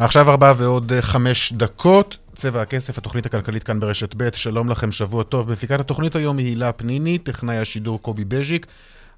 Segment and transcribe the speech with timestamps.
[0.00, 2.16] עכשיו ארבע ועוד אה, חמש דקות.
[2.34, 5.52] צבע הכסף, התוכנית הכלכלית כאן ברשת ב', שלום לכם, שבוע טוב.
[5.52, 8.66] בפיקת התוכנית היום היא הילה פניני, טכנאי השידור קובי בז'יק.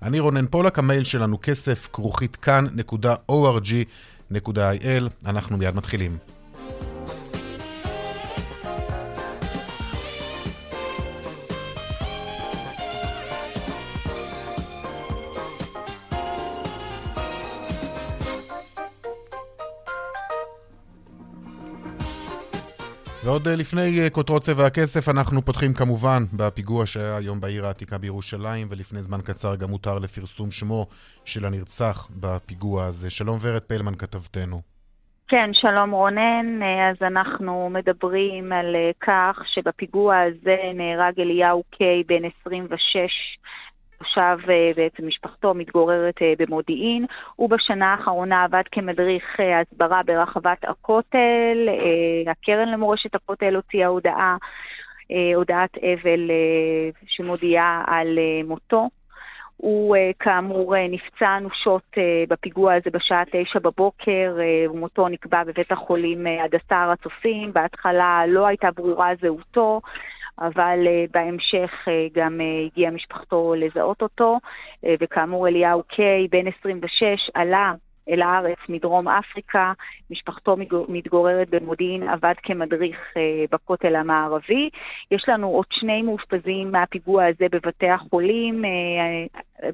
[0.03, 3.83] אני רונן פולק, המייל שלנו כסף כרוכית כאן.org.il.
[5.27, 6.32] אנחנו מיד מתחילים.
[23.25, 27.99] ועוד אה, לפני אה, כותרות צבע הכסף, אנחנו פותחים כמובן בפיגוע שהיה היום בעיר העתיקה
[27.99, 30.87] בירושלים, ולפני זמן קצר גם הותר לפרסום שמו
[31.25, 33.11] של הנרצח בפיגוע הזה.
[33.11, 34.57] שלום ורד פלמן, כתבתנו.
[35.29, 36.63] כן, שלום רונן.
[36.63, 43.39] אה, אז אנחנו מדברים על כך שבפיגוע הזה נהרג אליהו קיי, בן 26,
[44.03, 47.07] תושב, אה, בעצם משפחתו מתגוררת אה, במודיעין.
[47.37, 51.69] הוא בשנה האחרונה עבד כמדריך אה, הסברה ברחבת הכותל.
[52.27, 54.37] הקרן למורשת הכותל הוציאה הודעה,
[55.35, 56.31] הודעת אבל
[57.07, 58.89] שמודיעה על מותו.
[59.57, 61.83] הוא כאמור נפצע אנושות
[62.29, 67.53] בפיגוע הזה בשעה תשע בבוקר, ומותו נקבע בבית החולים הדסה הר הצופים.
[67.53, 69.81] בהתחלה לא הייתה ברורה זהותו.
[70.39, 74.39] אבל uh, בהמשך uh, גם uh, הגיעה משפחתו לזהות אותו,
[75.01, 77.73] וכאמור אליהו קיי, בן 26, עלה
[78.09, 79.73] אל הארץ מדרום אפריקה,
[80.11, 80.57] משפחתו
[80.89, 82.99] מתגוררת במודיעין, עבד כמדריך
[83.53, 84.71] בכותל המערבי.
[85.11, 88.65] יש לנו עוד שני מאושפזים מהפיגוע הזה בבתי החולים.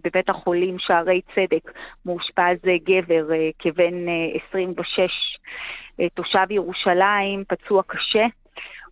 [0.04, 1.72] בבית החולים שערי צדק
[2.06, 3.26] מאושפז גבר
[3.58, 5.00] כבן uh, 26,
[6.00, 8.26] uh, תושב ירושלים, פצוע קשה.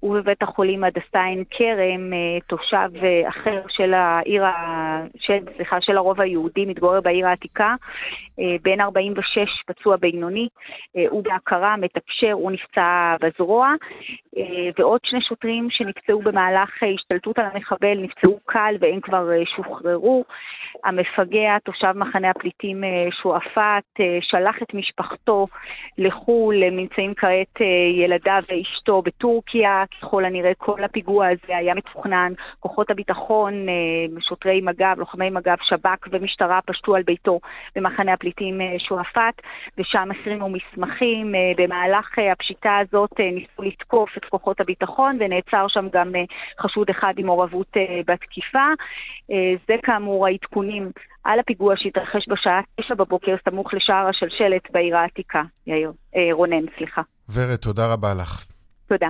[0.03, 4.45] ובבית החולים הדסה עין כרם, אה, תושב אה, אחר של העיר,
[5.19, 7.75] של, סליחה, של הרוב היהודי, מתגורר בעיר העתיקה,
[8.41, 10.49] אה, בן 46, פצוע בינוני,
[11.11, 13.75] הוא בהכרה, מתקשר, הוא נפצע בזרוע,
[14.79, 20.25] ועוד שני שוטרים שנפצעו במהלך השתלטות על המחבל, נפצעו קל והם כבר שוחררו.
[20.85, 22.85] המפגע, תושב מחנה הפליטים
[23.23, 23.85] שועפאט,
[24.21, 25.47] שלח את משפחתו
[25.99, 27.61] לחו"ל, נמצאים כעת
[28.05, 34.99] ילדיו ואשתו בטורקיה, ככל הנראה כל הפיגוע הזה היה מתוכנן, כוחות הביטחון, אה, שוטרי מג"ב,
[34.99, 37.41] לוחמי מג"ב, שב"כ ומשטרה פשטו על ביתו
[37.77, 39.35] במחנה הפליטים אה, שועפאט,
[39.79, 41.35] ושם החרימו מסמכים.
[41.35, 46.13] אה, במהלך הפשיטה הזאת ניסו לתקוף את כוחות הביטחון, ונעצר שם גם
[46.61, 47.77] חשוד אחד עם מעורבות
[48.07, 48.67] בתקיפה.
[49.69, 50.91] זה כאמור העדכונים
[51.25, 55.93] על הפיגוע שהתרחש בשעה 9 בבוקר סמוך לשער השלשלת בעיר העתיקה, יאיר,
[56.33, 57.03] רונן, סליחה.
[57.35, 58.47] ורד, תודה רבה לך.
[58.89, 59.09] תודה.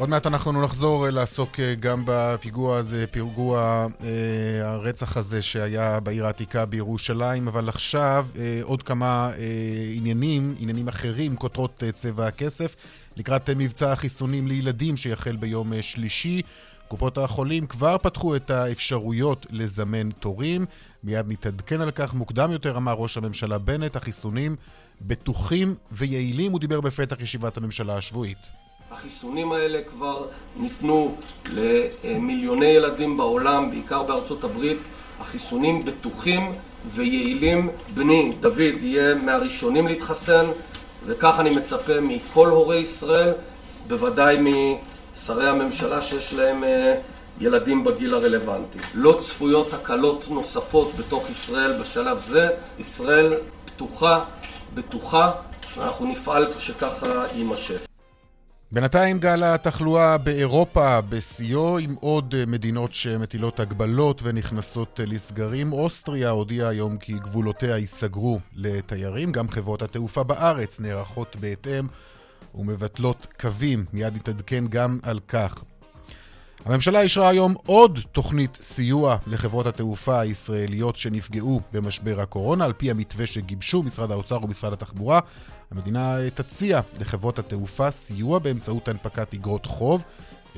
[0.00, 6.00] עוד מעט אנחנו נחזור אה, לעסוק אה, גם בפיגוע הזה, פיגוע אה, הרצח הזה שהיה
[6.00, 12.26] בעיר העתיקה בירושלים, אבל עכשיו אה, עוד כמה אה, עניינים, עניינים אחרים, כותרות אה, צבע
[12.26, 12.76] הכסף,
[13.16, 16.42] לקראת אה, מבצע החיסונים לילדים שיחל ביום אה, שלישי.
[16.88, 20.64] קופות החולים כבר פתחו את האפשרויות לזמן תורים.
[21.04, 22.14] מיד נתעדכן על כך.
[22.14, 24.56] מוקדם יותר אמר ראש הממשלה בנט, החיסונים
[25.00, 26.52] בטוחים ויעילים.
[26.52, 28.59] הוא דיבר בפתח ישיבת הממשלה השבועית.
[29.00, 31.14] החיסונים האלה כבר ניתנו
[31.54, 34.78] למיליוני ילדים בעולם, בעיקר בארצות הברית.
[35.20, 36.52] החיסונים בטוחים
[36.94, 37.70] ויעילים.
[37.94, 40.44] בני, דוד, יהיה מהראשונים להתחסן,
[41.06, 43.32] וכך אני מצפה מכל הורי ישראל,
[43.88, 46.94] בוודאי משרי הממשלה שיש להם אה,
[47.40, 48.78] ילדים בגיל הרלוונטי.
[48.94, 52.48] לא צפויות הקלות נוספות בתוך ישראל בשלב זה.
[52.78, 54.24] ישראל פתוחה,
[54.74, 55.30] בטוחה,
[55.76, 57.89] ואנחנו נפעל שככה יימשך.
[58.72, 65.72] בינתיים גל התחלואה באירופה בשיאו עם עוד מדינות שמטילות הגבלות ונכנסות לסגרים.
[65.72, 69.32] אוסטריה הודיעה היום כי גבולותיה ייסגרו לתיירים.
[69.32, 71.86] גם חברות התעופה בארץ נערכות בהתאם
[72.54, 73.84] ומבטלות קווים.
[73.92, 75.64] מיד נתעדכן גם על כך.
[76.64, 82.64] הממשלה אישרה היום עוד תוכנית סיוע לחברות התעופה הישראליות שנפגעו במשבר הקורונה.
[82.64, 85.20] על פי המתווה שגיבשו משרד האוצר ומשרד התחבורה,
[85.70, 90.04] המדינה תציע לחברות התעופה סיוע באמצעות הנפקת אגרות חוב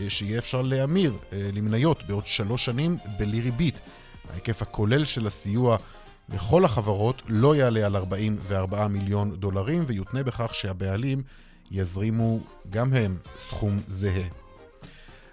[0.09, 3.81] שיהיה אפשר להמיר למניות בעוד שלוש שנים בלי ריבית.
[4.33, 5.77] ההיקף הכולל של הסיוע
[6.29, 11.23] לכל החברות לא יעלה על 44 מיליון דולרים ויותנה בכך שהבעלים
[11.71, 12.41] יזרימו
[12.71, 14.42] גם הם סכום זהה.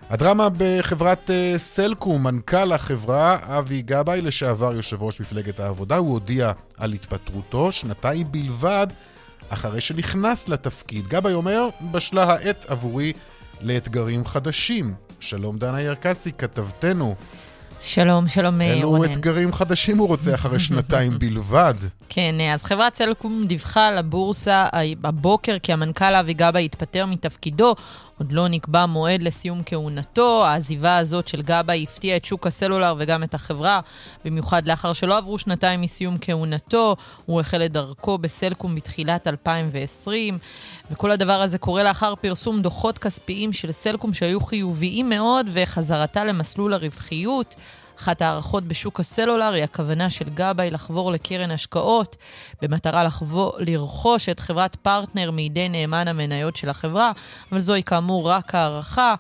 [0.10, 6.52] הדרמה בחברת אה, סלקום, מנכ"ל החברה אבי גבאי, לשעבר יושב ראש מפלגת העבודה, הוא הודיע
[6.78, 8.88] על התפטרותו שנתיים בלבד
[9.50, 11.08] אחרי שנכנס לתפקיד.
[11.08, 13.14] גבאי אומר, בשלה העת עבורי
[13.62, 14.94] לאתגרים חדשים.
[15.20, 17.16] שלום דנה ירקצי, כתבתנו.
[17.82, 19.04] שלום, שלום אה, רונן.
[19.04, 21.74] אילו אתגרים חדשים הוא רוצה אחרי שנתיים בלבד.
[22.10, 24.66] כן, אה, אז חברת סלקום דיווחה לבורסה
[25.04, 27.76] הבוקר כי המנכ"ל אבי גבאי התפטר מתפקידו.
[28.20, 30.46] עוד לא נקבע מועד לסיום כהונתו.
[30.46, 33.80] העזיבה הזאת של גבאי הפתיעה את שוק הסלולר וגם את החברה,
[34.26, 36.96] במיוחד לאחר שלא עברו שנתיים מסיום כהונתו.
[37.26, 40.38] הוא החל את דרכו בסלקום בתחילת 2020,
[40.92, 46.74] וכל הדבר הזה קורה לאחר פרסום דוחות כספיים של סלקום שהיו חיוביים מאוד וחזרתה למסלול
[46.74, 47.56] הרווחיות.
[48.00, 52.16] אחת ההערכות בשוק הסלולר היא הכוונה של גבאי לחבור לקרן השקעות
[52.62, 57.12] במטרה לחבור, לרכוש את חברת פרטנר מידי נאמן המניות של החברה,
[57.52, 59.16] אבל זוהי כאמור רק הערכה.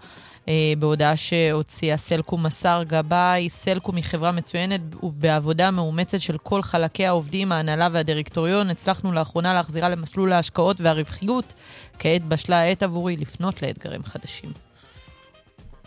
[0.47, 7.05] אה, בהודעה שהוציאה סלקום מסר גבאי, סלקום היא חברה מצוינת ובעבודה מאומצת של כל חלקי
[7.05, 8.69] העובדים, ההנהלה והדירקטוריון.
[8.69, 11.53] הצלחנו לאחרונה להחזירה למסלול ההשקעות והרווחיות.
[11.99, 14.68] כעת בשלה העת עבורי לפנות לאתגרים חדשים.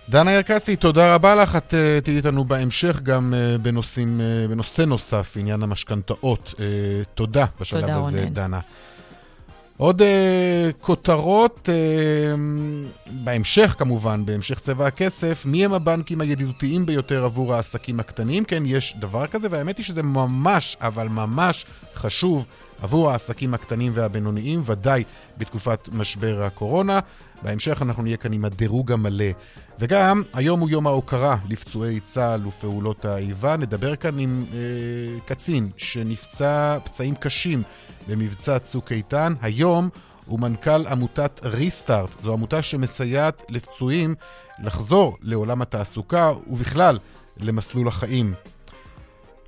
[0.09, 1.57] דנה ירקצי, תודה רבה לך.
[1.57, 6.55] את אה, תהיי איתנו בהמשך גם אה, בנושאים, אה, בנושא נוסף, עניין המשכנתאות.
[7.15, 8.35] תודה בשלב תודה, הזה, רונן.
[8.35, 8.61] דנה.
[9.77, 10.05] עוד uh,
[10.81, 12.39] כותרות, uh,
[13.11, 18.45] בהמשך כמובן, בהמשך צבע הכסף, מי הם הבנקים הידידותיים ביותר עבור העסקים הקטנים?
[18.45, 22.47] כן, יש דבר כזה, והאמת היא שזה ממש, אבל ממש חשוב
[22.83, 25.05] עבור העסקים הקטנים והבינוניים, ודאי
[25.39, 27.01] בתקופת משבר הקורונה.
[27.43, 29.25] בהמשך אנחנו נהיה כאן עם הדירוג המלא.
[29.79, 33.57] וגם, היום הוא יום ההוקרה לפצועי צה"ל ופעולות האיבה.
[33.57, 34.59] נדבר כאן עם אה,
[35.25, 37.63] קצין שנפצע פצעים קשים
[38.09, 39.35] במבצע צוק איתן.
[39.43, 39.89] היום
[40.27, 42.21] הוא מנכ"ל עמותת ריסטארט.
[42.21, 44.15] זו עמותה שמסייעת לפצועים
[44.59, 46.99] לחזור לעולם התעסוקה ובכלל
[47.41, 48.35] למסלול החיים.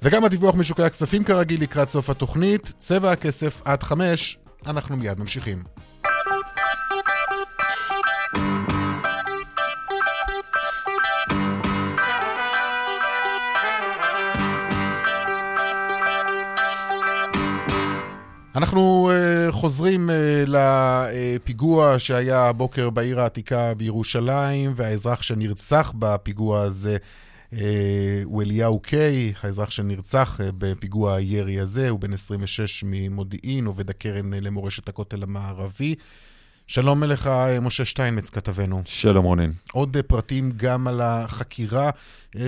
[0.05, 2.73] וגם הדיווח משוקי הכספים כרגיל לקראת סוף התוכנית.
[2.79, 4.39] צבע הכסף עד חמש.
[4.67, 5.63] אנחנו מיד ממשיכים.
[18.57, 20.13] אנחנו uh, חוזרים uh,
[20.47, 26.97] לפיגוע שהיה הבוקר בעיר העתיקה בירושלים, והאזרח שנרצח בפיגוע הזה
[28.25, 34.33] הוא אליהו קיי, האזרח שנרצח uh, בפיגוע הירי הזה, הוא בן 26 ממודיעין, עובד הקרן
[34.33, 35.95] uh, למורשת הכותל המערבי.
[36.67, 37.31] שלום לך,
[37.63, 38.83] משה שטיינמץ, כתבנו.
[38.85, 39.51] שלום רונן.
[39.73, 41.91] עוד פרטים גם על החקירה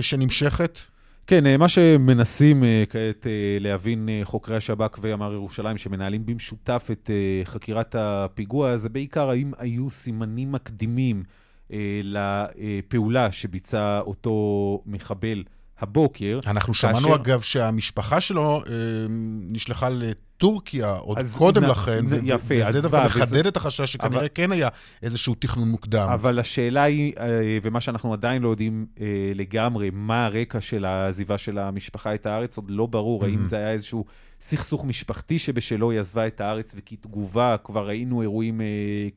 [0.01, 0.79] שנמשכת?
[1.27, 7.09] כן, אה, מה שמנסים אה, כעת אה, להבין חוקרי השב"כ וימ"ר ירושלים, שמנהלים במשותף את
[7.43, 11.23] חקירת הפיגוע, זה בעיקר האם היו סימנים מקדימים
[11.69, 15.43] לפעולה שביצע אותו מחבל
[15.79, 16.39] הבוקר.
[16.47, 16.95] אנחנו כאשר...
[16.95, 18.73] שמענו אגב שהמשפחה שלו אה,
[19.49, 21.67] נשלחה לטורקיה עוד קודם נ...
[21.67, 22.19] לכן, נ...
[22.23, 23.39] יפה, וזה דבר מחדד וזה...
[23.39, 24.27] את החשש שכנראה אבל...
[24.35, 24.69] כן היה
[25.03, 26.07] איזשהו תכנון מוקדם.
[26.13, 31.37] אבל השאלה היא, אה, ומה שאנחנו עדיין לא יודעים אה, לגמרי, מה הרקע של העזיבה
[31.37, 33.27] של המשפחה את הארץ, עוד לא ברור, mm-hmm.
[33.27, 34.05] האם זה היה איזשהו
[34.41, 38.65] סכסוך משפחתי שבשלו היא עזבה את הארץ, וכתגובה כבר ראינו אירועים אה,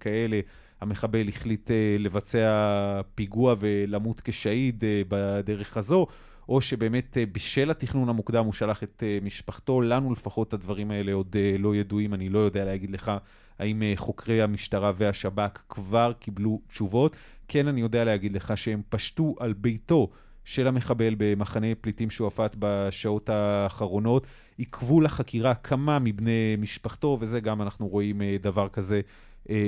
[0.01, 0.41] כאלה.
[0.81, 6.07] המחבל החליט אה, לבצע פיגוע ולמות כשהיד אה, בדרך הזו,
[6.49, 9.81] או שבאמת אה, בשל התכנון המוקדם הוא שלח את משפחתו.
[9.81, 13.13] לנו לפחות הדברים האלה עוד לא ידועים, אני לא יודע להגיד לך
[13.59, 17.17] האם חוקרי המשטרה והשב"כ כבר קיבלו תשובות.
[17.49, 20.09] כן, אני יודע להגיד לך שהם פשטו על ביתו
[20.45, 27.89] של המחבל במחנה פליטים שועפאט בשעות האחרונות, עיכבו לחקירה כמה מבני משפחתו, וזה גם אנחנו
[27.89, 29.01] רואים דבר כזה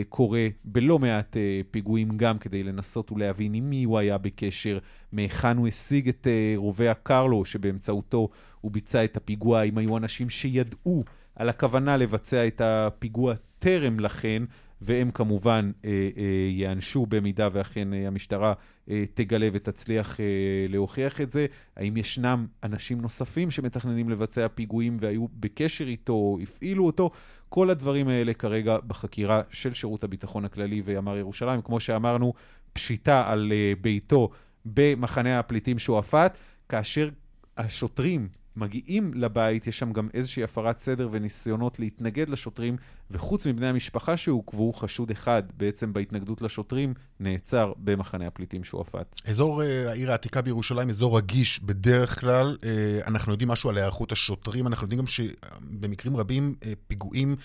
[0.09, 4.79] קורה בלא מעט אה, פיגועים גם כדי לנסות ולהבין עם מי הוא היה בקשר,
[5.13, 8.29] מהיכן הוא השיג את אה, רובי הקרלו שבאמצעותו
[8.61, 11.05] הוא ביצע את הפיגוע, אם היו אנשים שידעו
[11.37, 14.43] על הכוונה לבצע את הפיגוע טרם לכן,
[14.85, 18.53] והם כמובן אה, אה, ייענשו במידה ואכן אה, המשטרה
[18.91, 20.25] אה, תגלה ותצליח אה,
[20.69, 21.47] להוכיח את זה.
[21.77, 27.11] האם ישנם אנשים נוספים שמתכננים לבצע פיגועים והיו בקשר איתו, הפעילו אותו?
[27.49, 31.63] כל הדברים האלה כרגע בחקירה של שירות הביטחון הכללי וימ"ר ירושלים.
[31.63, 32.33] כמו שאמרנו,
[32.73, 34.31] פשיטה על ביתו
[34.65, 37.09] במחנה הפליטים שועפאט, כאשר
[37.57, 42.77] השוטרים מגיעים לבית, יש שם גם איזושהי הפרת סדר וניסיונות להתנגד לשוטרים,
[43.11, 49.21] וחוץ מבני המשפחה שעוכבו, חשוד אחד בעצם בהתנגדות לשוטרים נעצר במחנה הפליטים שועפאט.
[49.25, 52.57] אזור אה, העיר העתיקה בירושלים, אזור רגיש בדרך כלל.
[52.65, 57.37] אה, אנחנו יודעים משהו על היערכות השוטרים, אנחנו יודעים גם שבמקרים רבים אה, פיגועים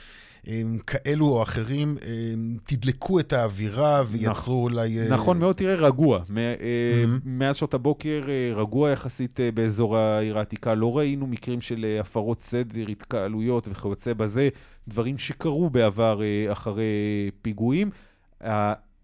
[0.88, 1.98] כאלו או אחרים
[2.64, 5.10] תדלקו את האווירה ויצרו אולי...
[5.10, 6.20] נכון מאוד, תראה, רגוע.
[7.26, 8.22] מאז שעות הבוקר
[8.56, 10.74] רגוע יחסית באזור העיר העתיקה.
[10.74, 14.50] לא ראינו מקרים של הפרות סדר, התקהלויות וכיוצא בזה,
[14.88, 16.86] דברים שקרו בעבר אחרי
[17.42, 17.90] פיגועים.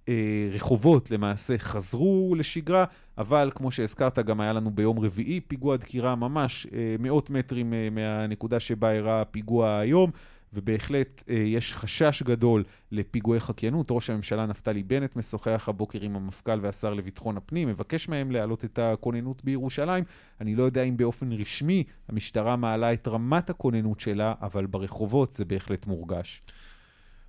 [0.08, 2.86] הרחובות למעשה חזרו לשגרה,
[3.18, 6.68] אבל כמו שהזכרת, גם היה לנו ביום רביעי פיגוע דקירה ממש
[7.00, 10.12] מאות מטרים מהנקודה שבה אירע הפיגוע היום.
[10.53, 13.88] ובהחלט אה, יש חשש גדול לפיגועי חקיינות.
[13.91, 18.79] ראש הממשלה נפתלי בנט משוחח הבוקר עם המפכ"ל והשר לביטחון הפנים, מבקש מהם להעלות את
[18.79, 20.03] הכוננות בירושלים.
[20.41, 25.45] אני לא יודע אם באופן רשמי המשטרה מעלה את רמת הכוננות שלה, אבל ברחובות זה
[25.45, 26.41] בהחלט מורגש.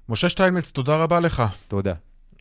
[0.09, 1.43] משה שטיינמץ, תודה רבה לך.
[1.69, 1.95] תודה.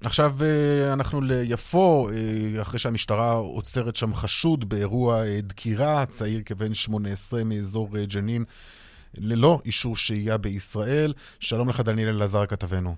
[0.06, 7.44] עכשיו אה, אנחנו ליפו, אה, אחרי שהמשטרה עוצרת שם חשוד באירוע דקירה, צעיר כבן 18
[7.44, 8.44] מאזור ג'נין.
[9.18, 11.14] ללא אישור שהייה בישראל.
[11.40, 12.90] שלום לך, דניאל אלעזר, כתבנו.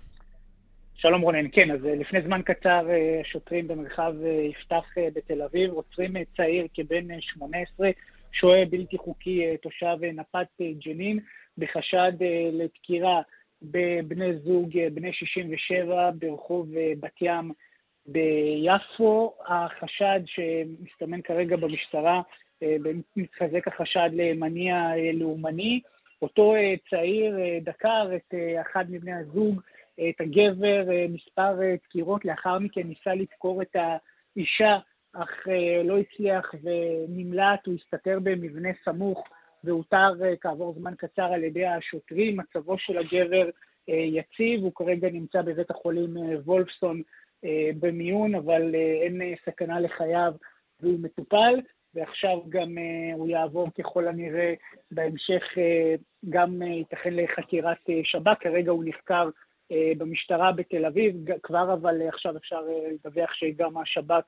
[0.96, 5.72] שלום רונן, כן, אז אה, לפני זמן קצר אה, שוטרים במרחב אה, יפתח בתל אביב
[5.72, 7.90] עוצרים צעיר כבן 18,
[8.32, 10.48] שוהה בלתי חוקי, תושב נפת
[10.86, 11.20] ג'נין,
[11.58, 12.12] בחשד
[12.52, 13.22] לדקירה
[13.62, 16.70] בבני זוג בני 67 ברחוב
[17.00, 17.52] בת ים
[18.06, 19.34] ביפו.
[19.48, 22.22] החשד שמסתמן כרגע במשטרה,
[23.16, 25.82] מתחזק החשד למניע לאומני.
[26.26, 29.62] אותו אה, צעיר אה, דקר את אה, אחד מבני הזוג,
[30.10, 34.78] את הגבר, מספר דקירות, לאחר מכן ניסה לדקור את האישה,
[35.14, 35.48] אך
[35.84, 39.28] לא הצליח ונמלט, הוא הסתתר במבנה סמוך
[39.64, 42.38] ואותר כעבור זמן קצר על ידי השוטרים.
[42.38, 43.50] מצבו של הגבר
[43.88, 47.02] יציב, הוא כרגע נמצא בבית החולים וולפסון
[47.80, 50.34] במיון, אבל אין סכנה לחייו
[50.82, 51.60] והוא מטופל.
[51.96, 54.54] ועכשיו גם uh, הוא יעבור ככל הנראה
[54.92, 59.30] בהמשך uh, גם uh, ייתכן לחקירת שב"כ, כרגע הוא נחקר
[59.98, 62.62] במשטרה בתל אביב, כבר אבל עכשיו אפשר
[62.94, 64.24] לדווח שגם השב"כ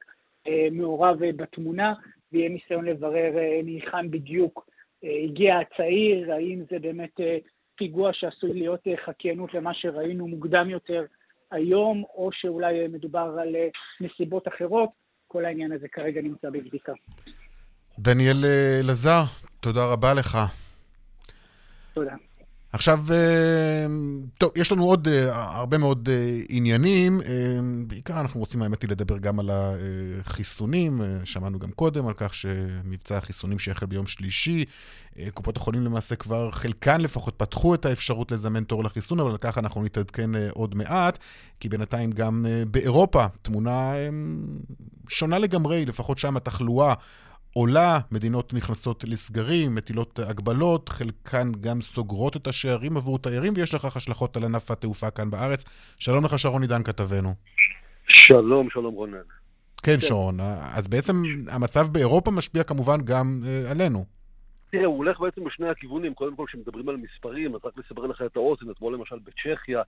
[0.72, 1.94] מעורב בתמונה,
[2.32, 3.32] ויהיה ניסיון לברר
[3.64, 4.70] מהיכן בדיוק
[5.04, 7.20] הגיע הצעיר, האם זה באמת
[7.76, 11.06] פיגוע שעשוי להיות חקיינות למה שראינו מוקדם יותר
[11.52, 13.56] היום, או שאולי מדובר על
[14.02, 14.90] נסיבות אחרות.
[15.28, 16.94] כל העניין הזה כרגע נמצא בבדיקה.
[18.00, 19.24] דניאל אה, אלעזר,
[19.60, 20.38] תודה רבה לך.
[21.94, 22.12] תודה.
[22.74, 23.86] עכשיו, אה,
[24.38, 26.10] טוב, יש לנו עוד אה, הרבה מאוד
[26.50, 27.22] עניינים.
[27.88, 29.50] בעיקר אנחנו רוצים, האמת היא, לדבר גם על
[30.20, 31.02] החיסונים.
[31.24, 34.66] שמענו גם קודם על כך שמבצע החיסונים שיחל ביום שלישי.
[35.34, 39.58] קופות החולים למעשה כבר, חלקן לפחות, פתחו את האפשרות לזמן תור לחיסון, אבל על כך
[39.58, 41.18] אנחנו נתעדכן עוד מעט,
[41.60, 43.94] כי בינתיים גם באירופה תמונה
[45.10, 46.94] שונה לגמרי, לפחות שם התחלואה
[47.58, 53.98] עולה, מדינות נכנסות לסגרים, מטילות הגבלות, חלקן גם סוגרות את השערים עבור תיירים, ויש לכך
[53.98, 55.64] השלכות על ענף התעופה כאן בארץ.
[56.00, 57.34] שלום לך, שרון עידן כתבנו.
[58.08, 59.18] שלום, שלום רונן.
[59.84, 60.38] כן, כן, שרון.
[60.76, 64.06] אז בעצם המצב באירופה משפיע כמובן גם uh, עלינו.
[64.70, 66.14] תראה, הוא הולך בעצם בשני הכיוונים.
[66.14, 69.82] קודם כל, כשמדברים על מספרים, אז רק לסבר לך את האוזן, אתמול למשל בצ'כיה,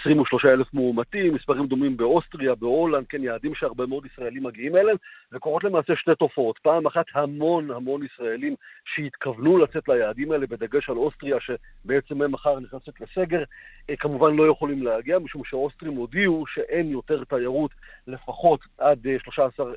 [0.00, 4.96] 23 אלף מאומתים, מספרים דומים באוסטריה, בהולנד, כן, יעדים שהרבה מאוד ישראלים מגיעים אליהם,
[5.32, 6.58] וקורות למעשה שתי תופעות.
[6.58, 8.54] פעם אחת, המון המון ישראלים
[8.94, 13.42] שהתכוונו לצאת ליעדים האלה, בדגש על אוסטריה, שבעצם הם מחר נכנסת לסגר,
[13.90, 17.70] אה, כמובן לא יכולים להגיע, משום שהאוסטרים הודיעו שאין יותר תיירות
[18.06, 19.72] לפחות עד 13...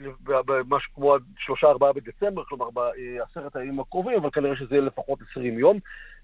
[0.00, 5.18] אה, במשהו כמו שלושה ארבעה בדצמבר, כלומר בעשרת הימים הקרובים, אבל כנראה שזה יהיה לפחות
[5.30, 5.78] עשרים יום.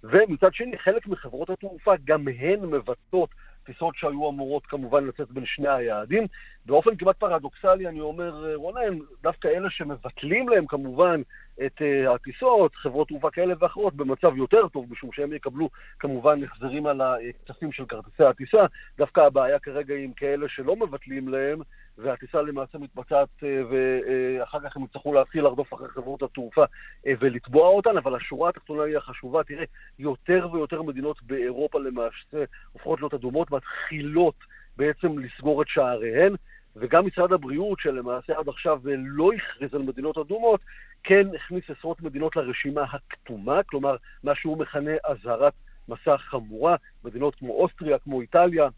[0.05, 3.31] ומצד שני, חלק מחברות התעופה, גם הן מבטאות
[3.65, 6.27] טיסות שהיו אמורות כמובן לצאת בין שני היעדים.
[6.67, 11.23] באופן כמעט פרדוקסלי, אני אומר, רונן, דווקא אלה שמבטלים להם כמובן
[11.67, 16.87] את uh, הטיסות, חברות תעופה כאלה ואחרות, במצב יותר טוב, משום שהם יקבלו כמובן החזרים
[16.87, 18.67] על הכספים של כרטיסי הטיסה.
[18.99, 21.61] דווקא הבעיה כרגע היא עם כאלה שלא מבטלים להם,
[21.99, 27.69] והטיסה למעשה מתבצעת, uh, ואחר כך הם יצטרכו להתחיל לרדוף אחרי חברות התעופה uh, ולתבוע
[27.69, 29.45] אותן, אבל השורה התחתונה היא החשובה.
[29.45, 29.65] תראה,
[29.99, 34.37] יותר ויותר מדינות באירופה למעשה הופכות להיות אדומות, מתחילות
[34.77, 36.35] בעצם לסגור את שעריהן.
[36.77, 40.61] וגם משרד הבריאות, שלמעשה עד עכשיו לא הכריז על מדינות אדומות,
[41.03, 45.53] כן הכניס עשרות מדינות לרשימה הכתומה, כלומר, מה שהוא מכנה אזהרת
[45.89, 48.69] מסע חמורה, מדינות כמו אוסטריה, כמו איטליה, אה,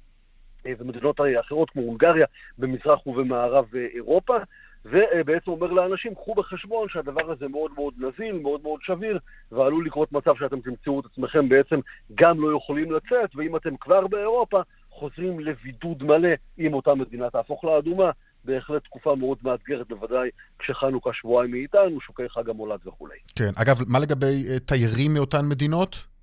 [0.78, 2.26] ומדינות אחרות כמו הונגריה
[2.58, 4.36] במזרח ובמערב אה, אירופה.
[4.84, 9.18] ובעצם אומר לאנשים, קחו בחשבון שהדבר הזה מאוד מאוד נזיל, מאוד מאוד שביר,
[9.52, 11.80] ועלול לקרות מצב שאתם תמצאו את עצמכם בעצם
[12.14, 16.28] גם לא יכולים לצאת, ואם אתם כבר באירופה, חוזרים לבידוד מלא
[16.58, 18.10] אם אותה מדינה תהפוך לאדומה.
[18.44, 20.28] בהחלט תקופה מאוד מאתגרת, בוודאי
[20.58, 23.16] כשחנוכה שבועיים מאיתנו, שוקי חג המולד וכולי.
[23.36, 23.50] כן.
[23.62, 26.13] אגב, מה לגבי תיירים מאותן מדינות?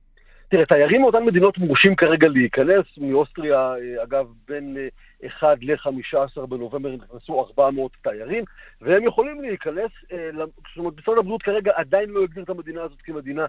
[0.51, 4.77] תראה, תיירים מאותן מדינות מורשים כרגע להיכנס, מאוסטריה, אה, אגב, בין
[5.27, 8.43] 1 אה, ל-15 בנובמבר נכנסו 400 תיירים,
[8.81, 13.01] והם יכולים להיכנס, אה, זאת אומרת, משרד הבריאות כרגע עדיין לא הגדיר את המדינה הזאת
[13.01, 13.45] כמדינה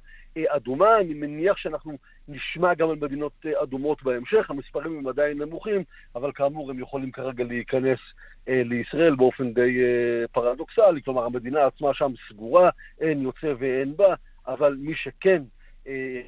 [0.49, 5.83] אדומה, אני מניח שאנחנו נשמע גם על מדינות אדומות בהמשך, המספרים הם עדיין נמוכים,
[6.15, 7.99] אבל כאמור הם יכולים כרגע להיכנס
[8.47, 9.79] לישראל באופן די
[10.33, 14.15] פרדוקסלי, כלומר המדינה עצמה שם סגורה, אין יוצא ואין בא,
[14.47, 15.43] אבל מי שכן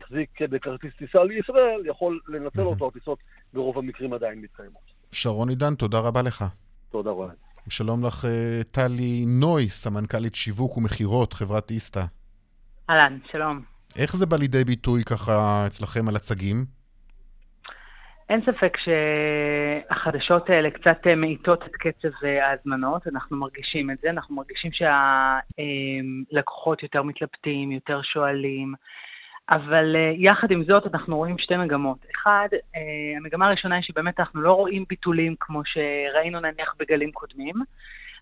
[0.03, 3.19] החזיק בכרטיס טיסה לישראל, יכול לנצל אותו, הטיסות
[3.53, 4.83] ברוב המקרים עדיין מתקיימות.
[5.13, 6.45] שרון עידן, תודה רבה לך.
[6.91, 7.27] תודה רבה.
[7.69, 12.05] שלום לך, אה, טלי נוי, סמנכ"לית שיווק ומכירות, חברת איסתא.
[12.91, 13.61] אהלן, שלום.
[13.99, 16.57] איך זה בא לידי ביטוי ככה אצלכם על הצגים?
[18.29, 24.35] אין ספק שהחדשות האלה קצת מאיטות את קצב אה, ההזמנות, אנחנו מרגישים את זה, אנחנו
[24.35, 24.71] מרגישים
[26.33, 28.75] שהלקוחות יותר מתלבטים, יותר שואלים,
[29.51, 31.99] אבל uh, יחד עם זאת אנחנו רואים שתי מגמות.
[32.15, 32.79] אחד, uh,
[33.17, 37.55] המגמה הראשונה היא שבאמת אנחנו לא רואים ביטולים כמו שראינו נניח בגלים קודמים.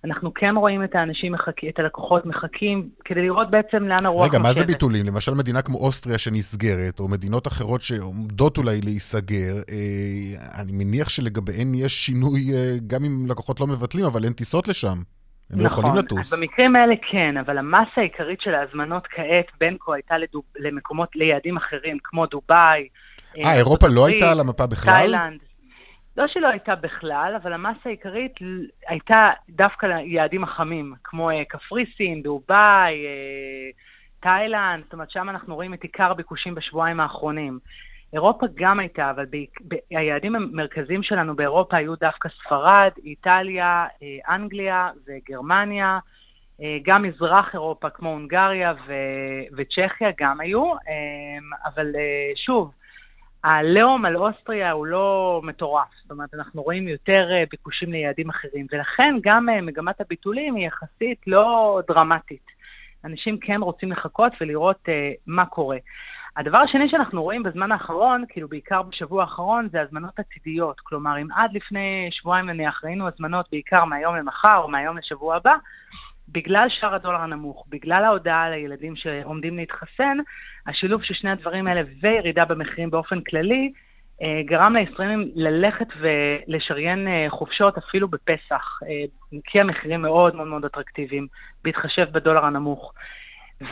[0.04, 1.64] אנחנו כן רואים את האנשים, מחכ...
[1.68, 5.06] את הלקוחות מחכים, כדי לראות בעצם לאן הרוח רגע, מה זה ביטולים?
[5.06, 11.74] למשל מדינה כמו אוסטריה שנסגרת, או מדינות אחרות שעומדות אולי להיסגר, אה, אני מניח שלגביהן
[11.74, 14.96] יש שינוי, אה, גם אם לקוחות לא מבטלים, אבל אין טיסות לשם.
[15.52, 16.32] הם לא יכולים לטוס.
[16.32, 21.16] נכון, במקרים האלה כן, אבל המסה העיקרית של ההזמנות כעת, בין כה הייתה לדוב, למקומות,
[21.16, 22.88] ליעדים אחרים, כמו דובאי.
[23.38, 24.92] אה, אה אירופה לא הייתה על המפה בכלל?
[24.92, 25.40] תאילנד.
[26.16, 28.32] לא שלא הייתה בכלל, אבל המסה העיקרית
[28.88, 33.70] הייתה דווקא ליעדים החמים, כמו אה, קפריסין, דובאי, אה,
[34.20, 37.58] תאילנד, זאת אומרת, שם אנחנו רואים את עיקר הביקושים בשבועיים האחרונים.
[38.12, 39.24] אירופה גם הייתה, אבל
[39.68, 45.98] ב, היעדים המרכזיים שלנו באירופה היו דווקא ספרד, איטליה, אה, אנגליה וגרמניה,
[46.62, 48.92] אה, גם מזרח אירופה כמו הונגריה ו,
[49.56, 51.86] וצ'כיה גם היו, אה, אבל
[52.46, 52.72] שוב,
[53.44, 59.14] הלאום על אוסטריה הוא לא מטורף, זאת אומרת, אנחנו רואים יותר ביקושים ליעדים אחרים, ולכן
[59.22, 62.46] גם מגמת הביטולים היא יחסית לא דרמטית.
[63.04, 64.88] אנשים כן רוצים לחכות ולראות
[65.26, 65.76] מה קורה.
[66.36, 70.80] הדבר השני שאנחנו רואים בזמן האחרון, כאילו בעיקר בשבוע האחרון, זה הזמנות עתידיות.
[70.80, 75.54] כלומר, אם עד לפני שבועיים נניח ראינו הזמנות בעיקר מהיום למחר או מהיום לשבוע הבא,
[76.28, 80.18] בגלל שער הדולר הנמוך, בגלל ההודעה לילדים שעומדים להתחסן,
[80.66, 83.72] השילוב של שני הדברים האלה וירידה במחירים באופן כללי,
[84.22, 89.04] אה, גרם לישראלים ללכת ולשריין אה, חופשות אפילו בפסח, אה,
[89.44, 91.26] כי המחירים מאוד מאוד מאוד אטרקטיביים,
[91.64, 92.92] בהתחשב בדולר הנמוך.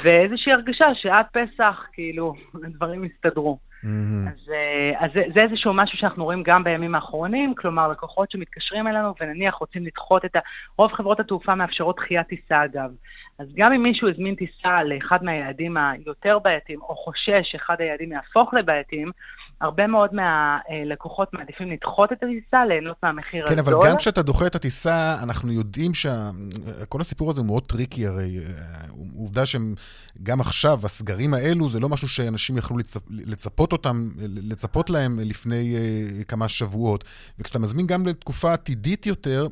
[0.04, 3.58] ואיזושהי הרגשה שעד פסח, כאילו, הדברים יסתדרו.
[3.84, 4.30] Mm-hmm.
[4.30, 8.86] אז, אה, אז זה, זה איזשהו משהו שאנחנו רואים גם בימים האחרונים, כלומר, לקוחות שמתקשרים
[8.86, 10.38] אלינו ונניח רוצים לדחות את ה...
[10.76, 12.90] רוב חברות התעופה מאפשרות דחיית טיסה, אגב.
[13.38, 18.54] אז גם אם מישהו הזמין טיסה לאחד מהיעדים היותר בעייתיים, או חושש שאחד היעדים יהפוך
[18.54, 19.10] לבעייתיים,
[19.60, 23.74] הרבה מאוד מהלקוחות מעדיפים לדחות את הטיסה, ליהנות מהמחיר כן, הזול.
[23.74, 28.06] כן, אבל גם כשאתה דוחה את הטיסה, אנחנו יודעים שכל הסיפור הזה הוא מאוד tricky,
[28.06, 28.36] הרי
[29.16, 33.00] עובדה שגם עכשיו, הסגרים האלו, זה לא משהו שאנשים יכלו לצפ...
[33.10, 34.08] לצפות אותם,
[34.50, 37.04] לצפות להם לפני uh, כמה שבועות.
[37.38, 39.46] וכשאתה מזמין גם לתקופה עתידית יותר,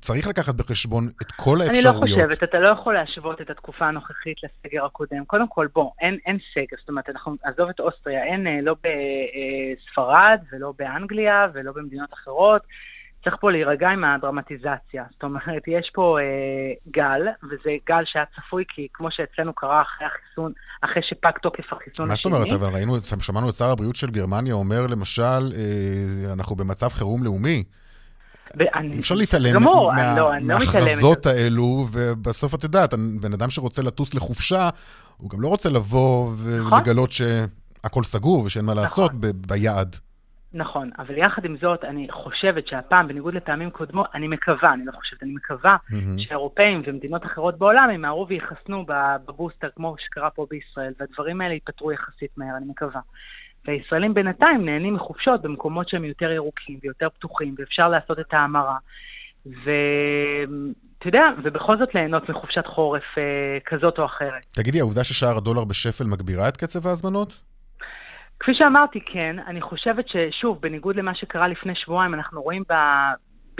[0.00, 1.86] צריך לקחת בחשבון את כל האפשרויות.
[1.86, 5.24] אני לא חושבת, אתה לא יכול להשוות את התקופה הנוכחית לסגר הקודם.
[5.24, 8.74] קודם כל, בוא, אין, אין סגר, זאת אומרת, אנחנו נעזוב את אוסטריה, אין אה, לא
[8.74, 12.62] בספרד ולא באנגליה ולא במדינות אחרות.
[13.24, 15.04] צריך פה להירגע עם הדרמטיזציה.
[15.12, 20.06] זאת אומרת, יש פה אה, גל, וזה גל שהיה צפוי, כי כמו שאצלנו קרה אחרי
[20.06, 22.32] החיסון, אחרי שפג תוקף החיסון השני.
[22.32, 22.62] מה זאת אומרת?
[22.62, 27.64] אבל ראינו, שמענו את שר הבריאות של גרמניה אומר, למשל, אה, אנחנו במצב חירום לאומי.
[28.98, 29.90] אפשר להתעלם לא,
[30.42, 34.68] מההכרזות האלו, ובסוף את יודעת, בן אדם שרוצה לטוס לחופשה,
[35.16, 36.78] הוא גם לא רוצה לבוא נכון.
[36.78, 39.32] ולגלות שהכל סגור ושאין מה לעשות נכון.
[39.46, 39.96] ביעד.
[40.52, 44.92] נכון, אבל יחד עם זאת, אני חושבת שהפעם, בניגוד לפעמים קודמות, אני מקווה, אני לא
[44.92, 46.18] חושבת, אני מקווה mm-hmm.
[46.18, 48.84] שאירופאים ומדינות אחרות בעולם ימהרו ויחסנו
[49.26, 53.00] בבוסטר, כמו שקרה פה בישראל, והדברים האלה ייפתרו יחסית מהר, אני מקווה.
[53.66, 58.76] והישראלים בינתיים נהנים מחופשות במקומות שהם יותר ירוקים ויותר פתוחים, ואפשר לעשות את ההמרה.
[59.46, 64.46] ואתה יודע, ובכל זאת ליהנות מחופשת חורף אה, כזאת או אחרת.
[64.50, 67.40] תגידי, העובדה ששער הדולר בשפל מגבירה את קצב ההזמנות?
[68.40, 69.36] כפי שאמרתי, כן.
[69.46, 72.74] אני חושבת ששוב, בניגוד למה שקרה לפני שבועיים, אנחנו רואים ב...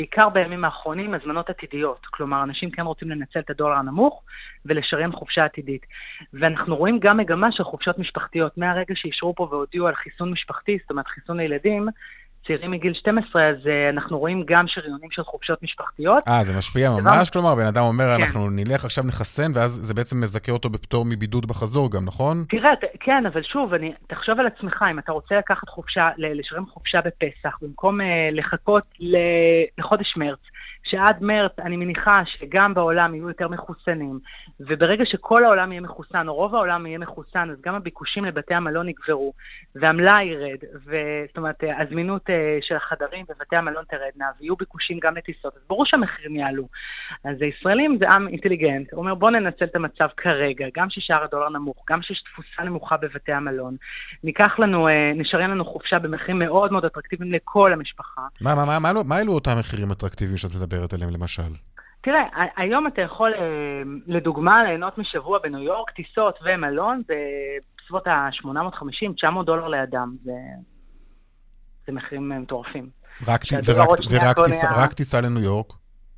[0.01, 2.07] בעיקר בימים האחרונים, הזמנות עתידיות.
[2.07, 4.23] כלומר, אנשים כן רוצים לנצל את הדולר הנמוך
[4.67, 5.87] ולשריין חופשה עתידית.
[6.35, 8.59] ואנחנו רואים גם מגמה של חופשות משפחתיות.
[8.59, 11.89] מהרגע שאישרו פה והודיעו על חיסון משפחתי, זאת אומרת חיסון לילדים,
[12.47, 16.29] צעירים מגיל 12, אז uh, אנחנו רואים גם שריונים של חופשות משפחתיות.
[16.29, 17.31] אה, זה משפיע ממש?
[17.31, 18.23] כלומר, בן אדם אומר, כן.
[18.23, 22.45] אנחנו נלך עכשיו נחסן, ואז זה בעצם מזכה אותו בפטור מבידוד בחזור גם, נכון?
[22.49, 26.99] תראה, כן, אבל שוב, אני, תחשוב על עצמך, אם אתה רוצה לקחת חופשה, לשלם חופשה
[27.01, 28.85] בפסח, במקום uh, לחכות
[29.79, 30.41] לחודש מרץ,
[30.91, 34.19] שעד מרץ אני מניחה שגם בעולם יהיו יותר מחוסנים,
[34.61, 38.89] וברגע שכל העולם יהיה מחוסן, או רוב העולם יהיה מחוסן, אז גם הביקושים לבתי המלון
[38.89, 39.33] יגברו,
[39.75, 40.59] והמלאי ירד,
[41.29, 45.87] זאת אומרת, הזמינות אה, של החדרים בבתי המלון תרדנה, ויהיו ביקושים גם לטיסות, אז ברור
[45.87, 46.69] שהמחירים יעלו.
[47.25, 51.49] אז הישראלים זה עם אינטליגנט, הוא אומר בואו ננצל את המצב כרגע, גם ששער הדולר
[51.49, 53.77] נמוך, גם שיש תפוסה נמוכה בבתי המלון,
[54.25, 58.23] ניקח לנו, אה, נשריין לנו חופשה במחירים מאוד מאוד אטרקטיביים לכל המשפחה.
[58.41, 60.80] מה, מה, מה, מה, מה, מה אלו אותם מחירים אטרקטיביים שאת מדברת?
[60.81, 61.53] מדברת עליהם למשל?
[62.03, 62.23] תראה,
[62.57, 70.17] היום אתה יכול, אה, לדוגמה, ליהנות משבוע בניו יורק, טיסות ומלון בסביבות ה-850-900 דולר לאדם.
[70.25, 70.33] זה,
[71.87, 72.89] זה מחירים מטורפים.
[73.29, 75.73] רק, ורק, ורק, טיס, רק טיסה לניו יורק?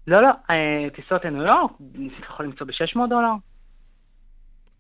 [0.07, 1.71] לא, לא, אה, טיסות לניו יורק,
[2.19, 3.33] אתה יכול למצוא ב-600 דולר.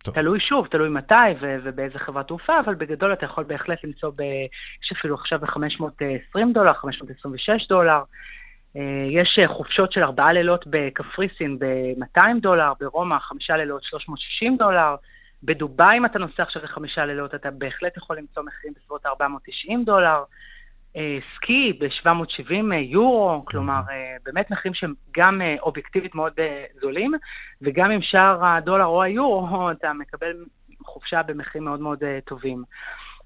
[0.04, 0.14] טוב.
[0.14, 4.22] תלוי שוב, תלוי מתי ו- ובאיזה חברת תעופה, אבל בגדול אתה יכול בהחלט למצוא, ב-
[4.82, 8.02] יש אפילו עכשיו ב-520 דולר, 526 דולר.
[8.76, 14.94] אה, יש אה, חופשות של ארבעה לילות בקפריסין ב-200 דולר, ברומא חמישה לילות 360 דולר,
[15.42, 20.22] בדובאי אם אתה נוסע עכשיו לחמישה לילות אתה בהחלט יכול למצוא מחירים בסביבות 490 דולר,
[20.96, 23.80] אה, סקי ב-770 יורו, כלומר
[24.24, 26.32] באמת מחירים שהם גם אובייקטיבית מאוד
[26.80, 27.12] זולים,
[27.62, 30.44] וגם עם שער הדולר או היורו אתה מקבל
[30.84, 32.64] חופשה במחירים מאוד מאוד טובים.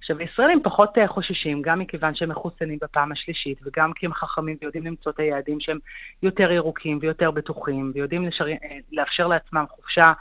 [0.06, 4.56] עכשיו, הישראלים פחות אה, חוששים, גם מכיוון שהם מחוסנים בפעם השלישית, וגם כי הם חכמים
[4.60, 5.78] ויודעים למצוא את היעדים שהם
[6.22, 8.48] יותר ירוקים ויותר בטוחים, ויודעים לשר...
[8.48, 10.12] אה, לאפשר לעצמם חופשה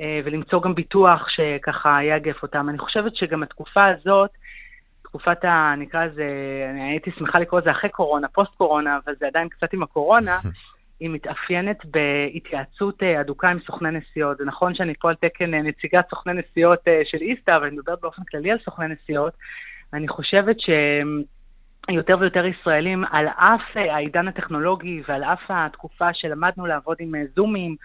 [0.00, 2.68] אה, ולמצוא גם ביטוח שככה יאגף אותם.
[2.68, 4.30] אני חושבת שגם התקופה הזאת,
[5.02, 5.74] תקופת ה...
[5.78, 6.24] נקרא לזה,
[6.70, 10.36] אני הייתי שמחה לקרוא לזה אחרי קורונה, פוסט קורונה, אבל זה עדיין קצת עם הקורונה,
[11.00, 14.36] היא מתאפיינת בהתייעצות אה, אדוקה עם סוכני נסיעות.
[14.38, 17.76] זה נכון שאני פה על תקן אה, נציגת סוכני נסיעות אה, של איסתא, אבל אני
[17.76, 19.32] מדברת באופן כללי על סוכני נסיעות.
[19.92, 27.14] אני חושבת שיותר ויותר ישראלים, על אף העידן הטכנולוגי ועל אף התקופה שלמדנו לעבוד עם
[27.36, 27.76] זומים,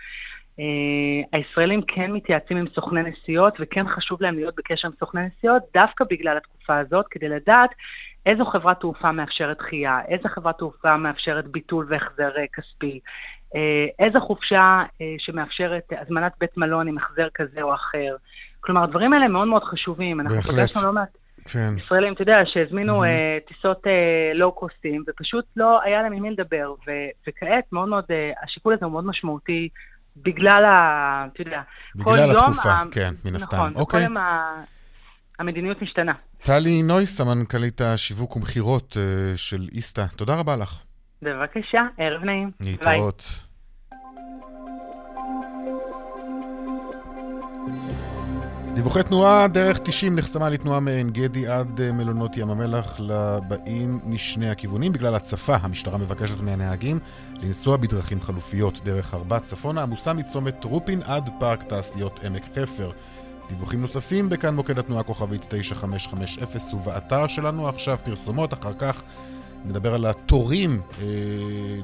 [1.34, 6.06] הישראלים כן מתייעצים עם סוכני נסיעות, וכן חשוב להם להיות בקשר עם סוכני נסיעות, דווקא
[6.10, 7.70] בגלל התקופה הזאת, כדי לדעת
[8.26, 13.00] איזו חברת תעופה מאפשרת דחייה, איזו חברת תעופה מאפשרת ביטול והחזר אה, כספי,
[13.56, 18.16] אה, איזו חופשה אה, שמאפשרת הזמנת בית מלון עם החזר כזה או אחר.
[18.60, 20.22] כלומר, הדברים האלה מאוד מאוד חשובים.
[20.22, 21.18] אנחנו פגשנו לא מעט
[21.54, 21.78] כן.
[21.78, 23.48] ישראלים, אתה יודע, שהזמינו mm-hmm.
[23.48, 23.84] טיסות
[24.34, 26.74] לואו-קוסטים, ופשוט לא היה להם עם מי לדבר.
[26.88, 28.04] ו- וכעת, מאוד מאוד,
[28.44, 29.70] השיקול הזה הוא מאוד משמעותי.
[30.18, 31.28] בגלל ה...
[31.34, 31.62] אתה יודע,
[32.04, 32.30] כל יום...
[32.30, 33.56] בגלל התקופה, כן, מן הסתם.
[33.56, 34.00] נכון, אוקיי.
[34.06, 34.26] וכל יום
[35.40, 36.14] המדיניות משתנה.
[36.44, 40.80] טלי נויס, סמנכ"לית השיווק ומכירות אה, של איסתא, תודה רבה לך.
[41.22, 42.50] בבקשה, ערב נעים.
[42.60, 43.24] להתראות.
[48.76, 54.50] דיווחי תנועה, דרך 90 נחסמה לתנועה מעין גדי עד אה, מלונות ים המלח לבאים משני
[54.50, 54.94] הכיוונים.
[54.94, 57.00] בגלל הצפה, המשטרה מבקשת מהנהגים
[57.42, 62.92] לנסוע בדרכים חלופיות דרך ארבע צפונה, עמוסה מצומת רופין עד פארק תעשיות עמק חפר.
[63.50, 69.02] דיווחים נוספים בכאן מוקד התנועה כוכבית 9550 ובאתר שלנו עכשיו פרסומות, אחר כך
[69.66, 71.06] נדבר על התורים אה,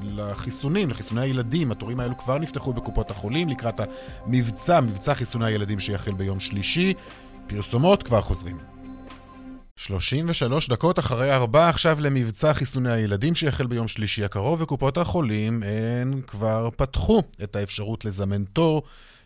[0.02, 1.70] לחיסונים, לחיסוני הילדים.
[1.72, 3.80] התורים האלו כבר נפתחו בקופות החולים לקראת
[4.26, 6.94] המבצע, מבצע חיסוני הילדים שיחל ביום שלישי.
[7.46, 8.58] פרסומות כבר חוזרים.
[9.76, 16.20] 33 דקות אחרי ארבע עכשיו למבצע חיסוני הילדים שיחל ביום שלישי הקרוב, וקופות החולים הן
[16.26, 18.82] כבר פתחו את האפשרות לזמן תור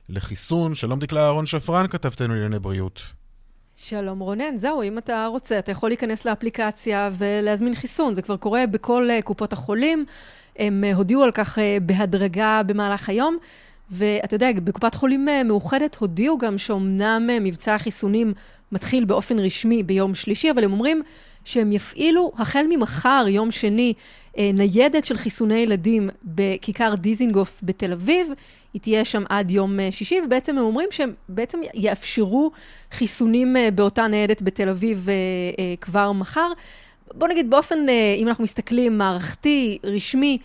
[0.09, 0.75] לחיסון.
[0.75, 3.03] שלום דקלה אהרון שפרן, כתבתנו לענייני בריאות.
[3.77, 8.15] שלום רונן, זהו, אם אתה רוצה, אתה יכול להיכנס לאפליקציה ולהזמין חיסון.
[8.15, 10.05] זה כבר קורה בכל uh, קופות החולים.
[10.57, 13.37] הם uh, הודיעו על כך uh, בהדרגה במהלך היום.
[13.91, 18.33] ואתה יודע, בקופת חולים מאוחדת הודיעו גם שאומנם מבצע החיסונים
[18.73, 21.03] מתחיל באופן רשמי ביום שלישי, אבל הם אומרים
[21.45, 24.03] שהם יפעילו החל ממחר, יום שני, אה,
[24.39, 28.29] ניידת של חיסוני ילדים בכיכר דיזינגוף בתל אביב.
[28.75, 32.51] היא תהיה שם עד יום אה, שישי, ובעצם הם אומרים שהם בעצם יאפשרו
[32.93, 35.09] חיסונים אה, באותה ניידת בתל אביב
[35.81, 36.53] כבר מחר.
[37.15, 37.79] בוא נגיד באופן,
[38.19, 40.39] אם אנחנו מסתכלים, מערכתי, רשמי,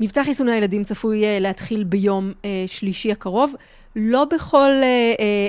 [0.00, 2.32] מבצע חיסוני הילדים צפוי להתחיל ביום
[2.66, 3.54] שלישי הקרוב.
[3.96, 4.70] לא בכל,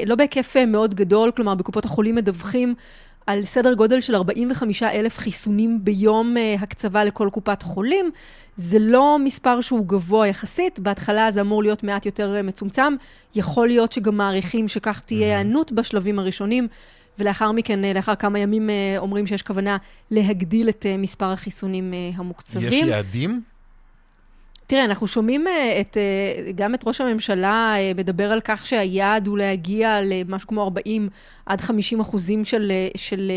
[0.05, 2.75] לא בהיקף מאוד גדול, כלומר בקופות החולים מדווחים
[3.27, 8.11] על סדר גודל של 45 אלף חיסונים ביום uh, הקצבה לכל קופת חולים.
[8.57, 12.95] זה לא מספר שהוא גבוה יחסית, בהתחלה זה אמור להיות מעט יותר uh, מצומצם.
[13.35, 16.67] יכול להיות שגם מעריכים שכך תהיה היענות בשלבים הראשונים,
[17.19, 19.77] ולאחר מכן, uh, לאחר כמה ימים, אומרים שיש כוונה
[20.11, 22.67] להגדיל את מספר החיסונים המוקצבים.
[22.67, 23.52] יש יעדים?
[24.73, 29.27] תראה, אנחנו שומעים אה, את, אה, גם את ראש הממשלה אה, מדבר על כך שהיעד
[29.27, 31.09] הוא להגיע למשהו כמו 40
[31.45, 33.31] עד 50 אחוזים של, של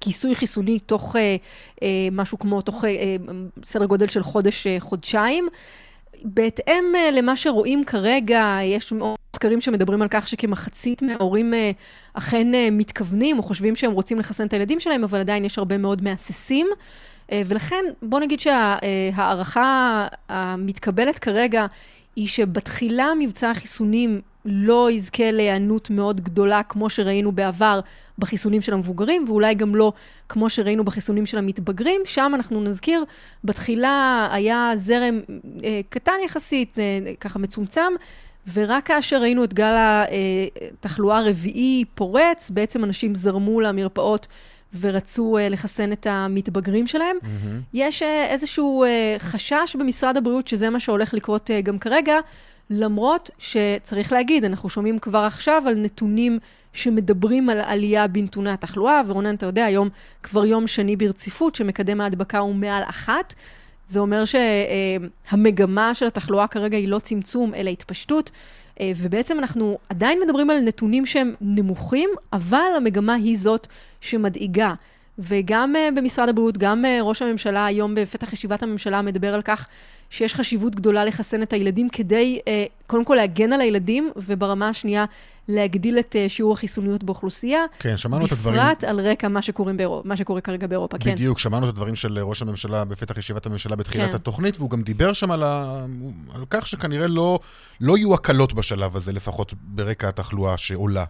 [0.00, 1.16] כיסוי חיסוני תוך
[2.12, 2.84] משהו כמו, תוך
[3.64, 5.48] סדר גודל של חודש-חודשיים.
[6.24, 8.92] בהתאם למה שרואים כרגע, יש
[9.32, 11.54] מחקרים שמדברים על כך שכמחצית מההורים
[12.14, 16.02] אכן מתכוונים או חושבים שהם רוצים לחסן את הילדים שלהם, אבל עדיין יש הרבה מאוד
[16.02, 16.66] מהססים.
[17.32, 21.66] אה, ולכן, בוא נגיד שההערכה המתקבלת כרגע
[22.16, 27.80] היא שבתחילה מבצע החיסונים לא יזכה להיענות מאוד גדולה, כמו שראינו בעבר
[28.18, 29.92] בחיסונים של המבוגרים, ואולי גם לא
[30.28, 32.00] כמו שראינו בחיסונים של המתבגרים.
[32.04, 33.04] שם אנחנו נזכיר,
[33.44, 35.20] בתחילה היה זרם
[35.64, 37.92] אה, קטן יחסית, אה, ככה מצומצם,
[38.52, 39.74] ורק כאשר ראינו את גל
[40.78, 44.26] התחלואה הרביעי פורץ, בעצם אנשים זרמו למרפאות
[44.80, 47.16] ורצו uh, לחסן את המתבגרים שלהם.
[47.22, 47.26] Mm-hmm.
[47.74, 52.14] יש uh, איזשהו uh, חשש במשרד הבריאות שזה מה שהולך לקרות uh, גם כרגע,
[52.70, 56.38] למרות שצריך להגיד, אנחנו שומעים כבר עכשיו על נתונים
[56.72, 59.88] שמדברים על עלייה בנתוני התחלואה, ורונן, אתה יודע, היום
[60.22, 63.34] כבר יום שני ברציפות, שמקדם ההדבקה הוא מעל אחת.
[63.86, 68.30] זה אומר שהמגמה של התחלואה כרגע היא לא צמצום, אלא התפשטות.
[68.80, 73.66] אה, ובעצם אנחנו עדיין מדברים על נתונים שהם נמוכים, אבל המגמה היא זאת
[74.00, 74.74] שמדאיגה.
[75.20, 79.66] וגם uh, במשרד הבריאות, גם uh, ראש הממשלה היום בפתח ישיבת הממשלה מדבר על כך
[80.10, 82.48] שיש חשיבות גדולה לחסן את הילדים כדי, uh,
[82.86, 85.04] קודם כל להגן על הילדים, וברמה השנייה
[85.48, 87.64] להגדיל את uh, שיעור החיסוניות באוכלוסייה.
[87.78, 88.60] כן, שמענו את הדברים...
[88.60, 89.40] בפרט על רקע מה,
[89.76, 91.14] באירופה, מה שקורה כרגע באירופה, בדיוק, כן.
[91.14, 94.14] בדיוק, שמענו את הדברים של ראש הממשלה בפתח ישיבת הממשלה בתחילת כן.
[94.14, 95.84] התוכנית, והוא גם דיבר שם על, ה...
[96.34, 97.38] על כך שכנראה לא,
[97.80, 101.04] לא יהיו הקלות בשלב הזה, לפחות ברקע התחלואה שעולה.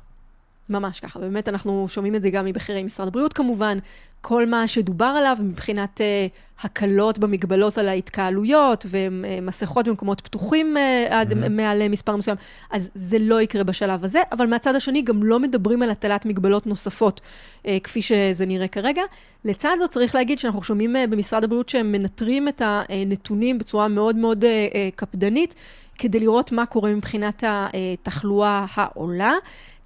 [0.70, 3.78] ממש ככה, באמת אנחנו שומעים את זה גם מבכירי משרד הבריאות כמובן,
[4.20, 11.32] כל מה שדובר עליו מבחינת uh, הקלות במגבלות על ההתקהלויות ומסכות במקומות פתוחים uh, עד
[11.32, 11.48] mm-hmm.
[11.48, 12.36] מעל מספר מסוים,
[12.70, 16.66] אז זה לא יקרה בשלב הזה, אבל מהצד השני גם לא מדברים על הטלת מגבלות
[16.66, 19.02] נוספות, uh, כפי שזה נראה כרגע.
[19.44, 24.16] לצד זאת צריך להגיד שאנחנו שומעים uh, במשרד הבריאות שהם מנטרים את הנתונים בצורה מאוד
[24.16, 25.54] מאוד uh, uh, קפדנית,
[25.98, 29.32] כדי לראות מה קורה מבחינת התחלואה העולה.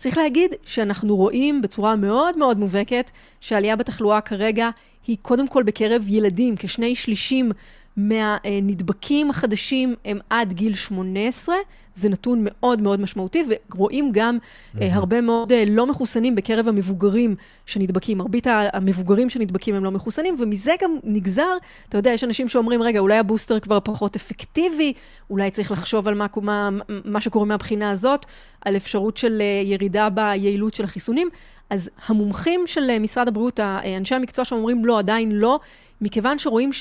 [0.05, 4.71] צריך להגיד שאנחנו רואים בצורה מאוד מאוד מובהקת שהעלייה בתחלואה כרגע
[5.07, 7.53] היא קודם כל בקרב ילדים, כשני שלישים
[7.97, 11.55] מהנדבקים החדשים הם עד גיל 18.
[11.95, 14.79] זה נתון מאוד מאוד משמעותי, ורואים גם mm-hmm.
[14.93, 18.19] הרבה מאוד uh, לא מחוסנים בקרב המבוגרים שנדבקים.
[18.19, 21.57] מרבית המבוגרים שנדבקים הם לא מחוסנים, ומזה גם נגזר,
[21.89, 24.93] אתה יודע, יש אנשים שאומרים, רגע, אולי הבוסטר כבר פחות אפקטיבי,
[25.31, 26.69] אולי צריך לחשוב על מה, מה,
[27.05, 28.27] מה שקורה מהבחינה הזאת,
[28.65, 31.29] על אפשרות של uh, ירידה ביעילות של החיסונים.
[31.71, 33.61] אז המומחים של משרד הבריאות,
[33.97, 35.61] אנשי המקצוע שאומרים לא, עדיין לא,
[36.01, 36.73] מכיוון שרואים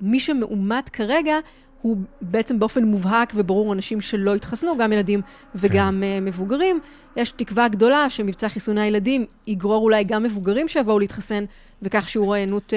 [0.00, 1.34] שמי שמאומת כרגע,
[1.82, 5.20] הוא בעצם באופן מובהק וברור אנשים שלא התחסנו, גם ילדים
[5.54, 6.24] וגם כן.
[6.24, 6.80] uh, מבוגרים.
[7.16, 11.44] יש תקווה גדולה שמבצע חיסוני הילדים יגרור אולי גם מבוגרים שיבואו להתחסן,
[11.82, 12.72] וכך שיעור ההיענות uh,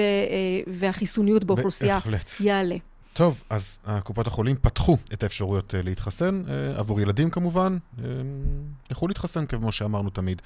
[0.66, 2.30] uh, והחיסוניות באוכלוסייה בהחלט.
[2.40, 2.76] יעלה.
[3.12, 6.42] טוב, אז קופות החולים פתחו את האפשרויות להתחסן,
[6.76, 7.76] עבור ילדים כמובן,
[8.90, 10.42] יכלו להתחסן כמו שאמרנו תמיד.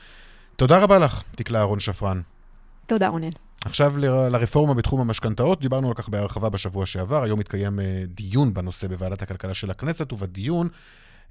[0.56, 2.20] תודה רבה לך, תקלה אהרון שפרן.
[2.86, 3.30] תודה, רונן.
[3.68, 8.54] עכשיו ל- לרפורמה בתחום המשכנתאות, דיברנו על כך בהרחבה בשבוע שעבר, היום התקיים אה, דיון
[8.54, 10.68] בנושא בוועדת הכלכלה של הכנסת, ובדיון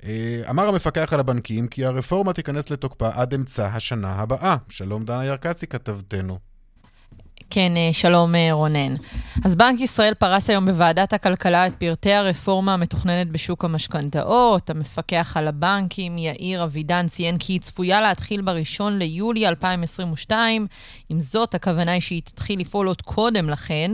[0.04, 4.56] אה, אמר המפקח על הבנקים כי הרפורמה תיכנס לתוקפה עד אמצע השנה הבאה.
[4.69, 6.39] שלום דנה ירקצי, כתבתנו.
[7.49, 8.95] כן, אה, שלום אה, רונן.
[9.45, 14.69] אז בנק ישראל פרס היום בוועדת הכלכלה את פרטי הרפורמה המתוכננת בשוק המשכנתאות.
[14.69, 20.67] המפקח על הבנקים, יאיר אבידן, ציין כי היא צפויה להתחיל ב-1 ליולי 2022.
[21.10, 23.91] עם זאת, הכוונה היא שהיא תתחיל לפעול עוד קודם לכן.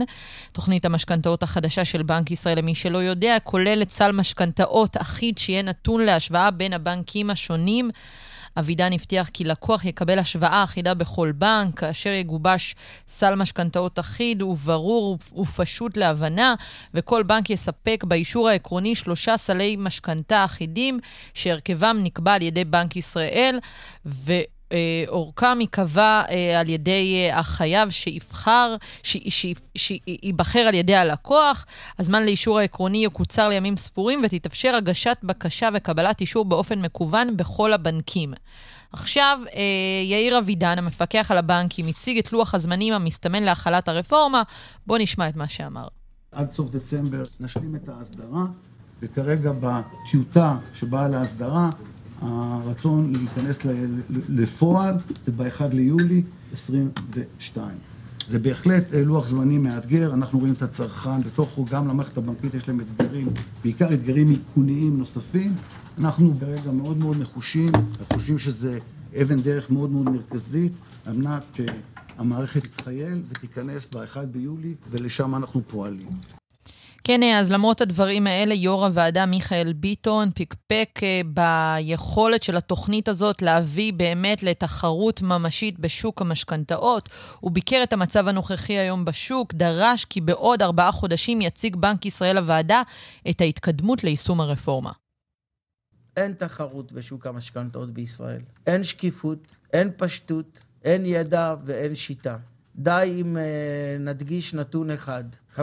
[0.52, 6.00] תוכנית המשכנתאות החדשה של בנק ישראל, למי שלא יודע, כוללת סל משכנתאות אחיד שיהיה נתון
[6.00, 7.90] להשוואה בין הבנקים השונים.
[8.58, 12.74] אבידן הבטיח כי לקוח יקבל השוואה אחידה בכל בנק, כאשר יגובש
[13.08, 16.54] סל משכנתאות אחיד וברור ופשוט להבנה,
[16.94, 21.00] וכל בנק יספק באישור העקרוני שלושה סלי משכנתה אחידים,
[21.34, 23.58] שהרכבם נקבע על ידי בנק ישראל,
[24.06, 24.32] ו...
[24.72, 28.76] אה, אורכם ייקבע אה, על ידי אה, החייב שיבחר,
[29.74, 31.66] שייבחר על ידי הלקוח.
[31.98, 38.32] הזמן לאישור העקרוני יקוצר לימים ספורים ותתאפשר הגשת בקשה וקבלת אישור באופן מקוון בכל הבנקים.
[38.92, 39.40] עכשיו,
[40.04, 44.42] יאיר אבידן, המפקח על הבנקים, הציג את לוח הזמנים המסתמן להחלת הרפורמה.
[44.86, 45.88] בואו נשמע את מה שאמר.
[46.32, 48.44] עד סוף דצמבר נשלים את ההסדרה,
[49.02, 51.70] וכרגע בטיוטה שבאה להסדרה,
[52.24, 53.58] הרצון להיכנס
[54.28, 57.78] לפועל זה ב-1 ליולי 22.
[58.26, 62.80] זה בהחלט לוח זמנים מאתגר, אנחנו רואים את הצרכן בתוכו, גם למערכת הבנקית יש להם
[62.80, 63.28] אתגרים,
[63.64, 65.54] בעיקר אתגרים עיקוניים נוספים.
[65.98, 67.68] אנחנו ברגע מאוד מאוד נחושים,
[68.12, 68.78] חושבים שזה
[69.22, 70.72] אבן דרך מאוד מאוד מרכזית,
[71.06, 76.08] על מנת שהמערכת תתחייל ותיכנס ב-1 ביולי, ולשם אנחנו פועלים.
[77.06, 83.42] כן, אז למרות הדברים האלה, יו"ר הוועדה מיכאל ביטון פקפק אה, ביכולת של התוכנית הזאת
[83.42, 87.08] להביא באמת לתחרות ממשית בשוק המשכנתאות.
[87.40, 92.36] הוא ביקר את המצב הנוכחי היום בשוק, דרש כי בעוד ארבעה חודשים יציג בנק ישראל
[92.36, 92.82] לוועדה
[93.30, 94.92] את ההתקדמות ליישום הרפורמה.
[96.16, 98.40] אין תחרות בשוק המשכנתאות בישראל.
[98.66, 102.36] אין שקיפות, אין פשטות, אין ידע ואין שיטה.
[102.76, 103.40] די אם uh,
[104.02, 105.24] נדגיש נתון אחד,
[105.56, 105.60] 54%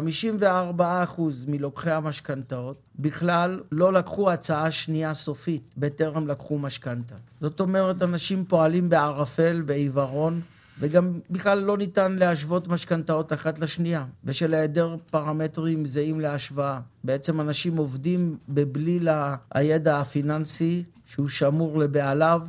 [1.47, 7.15] מלוקחי המשכנתאות בכלל לא לקחו הצעה שנייה סופית בטרם לקחו משכנתה.
[7.41, 10.41] זאת אומרת, אנשים פועלים בערפל, בעיוורון,
[10.79, 16.79] וגם בכלל לא ניתן להשוות משכנתאות אחת לשנייה, בשל היעדר פרמטרים זהים להשוואה.
[17.03, 19.07] בעצם אנשים עובדים בבליל
[19.53, 22.41] הידע הפיננסי שהוא שמור לבעליו,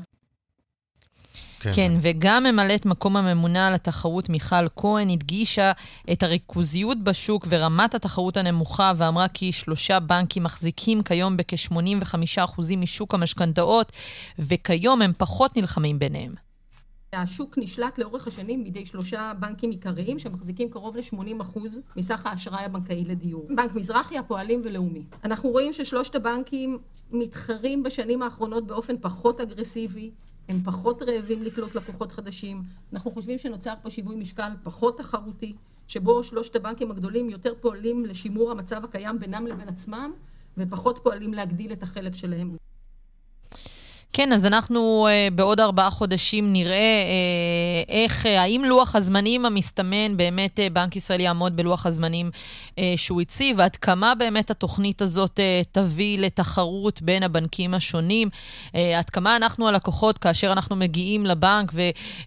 [1.62, 1.72] כן.
[1.75, 5.72] כן, וגם ממלאת מקום הממונה על התחרות מיכל כהן הדגישה
[6.12, 13.92] את הריכוזיות בשוק ורמת התחרות הנמוכה, ואמרה כי שלושה בנקים מחזיקים כיום בכ-85% משוק המשכנתאות,
[14.38, 16.35] וכיום הם פחות נלחמים ביניהם.
[17.12, 21.59] השוק נשלט לאורך השנים בידי שלושה בנקים עיקריים שמחזיקים קרוב ל-80%
[21.96, 23.48] מסך האשראי הבנקאי לדיור.
[23.57, 25.03] בנק מזרחי, הפועלים ולאומי.
[25.25, 26.79] אנחנו רואים ששלושת הבנקים
[27.11, 30.11] מתחרים בשנים האחרונות באופן פחות אגרסיבי,
[30.53, 32.62] הם פחות רעבים לקלוט לקוחות חדשים.
[32.93, 35.55] אנחנו חושבים שנוצר פה שיווי משקל פחות תחרותי,
[35.88, 40.12] שבו שלושת הבנקים הגדולים יותר פועלים לשימור המצב הקיים בינם לבין עצמם,
[40.59, 42.57] ופחות פועלים להגדיל את החלק שלהם.
[44.14, 47.03] כן, אז אנחנו uh, בעוד ארבעה חודשים נראה
[47.87, 52.31] uh, איך, uh, האם לוח הזמנים המסתמן, באמת uh, בנק ישראל יעמוד בלוח הזמנים
[52.70, 58.29] uh, שהוא הציב, ועד כמה באמת התוכנית הזאת uh, תביא לתחרות בין הבנקים השונים,
[58.66, 61.72] uh, עד כמה אנחנו הלקוחות, כאשר אנחנו מגיעים לבנק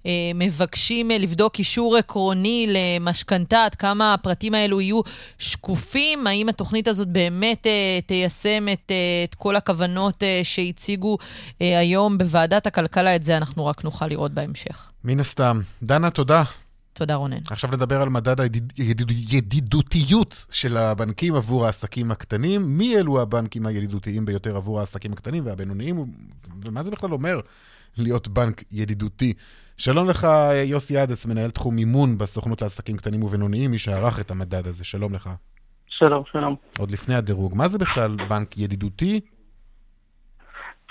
[0.05, 5.01] ומבקשים uh, לבדוק אישור עקרוני למשכנתה, עד כמה הפרטים האלו יהיו
[5.37, 11.17] שקופים, האם התוכנית הזאת באמת uh, תיישם את, uh, את כל הכוונות uh, שהציגו
[11.59, 14.91] uh, היום בוועדת הכלכלה, את זה אנחנו רק נוכל לראות בהמשך.
[15.03, 15.61] מן הסתם.
[15.83, 16.43] דנה, תודה.
[16.93, 17.37] תודה, רונן.
[17.49, 18.35] עכשיו נדבר על מדד
[19.31, 22.77] הידידותיות של הבנקים עבור העסקים הקטנים.
[22.77, 26.05] מי אלו הבנקים הידידותיים ביותר עבור העסקים הקטנים והבינוניים,
[26.63, 27.39] ומה זה בכלל אומר
[27.97, 29.33] להיות בנק ידידותי?
[29.77, 30.27] שלום לך,
[30.65, 34.83] יוסי אדס, מנהל תחום מימון בסוכנות לעסקים קטנים ובינוניים, מי שערך את המדד הזה.
[34.83, 35.29] שלום לך.
[35.89, 36.55] שלום, שלום.
[36.77, 39.19] עוד לפני הדירוג, מה זה בכלל בנק ידידותי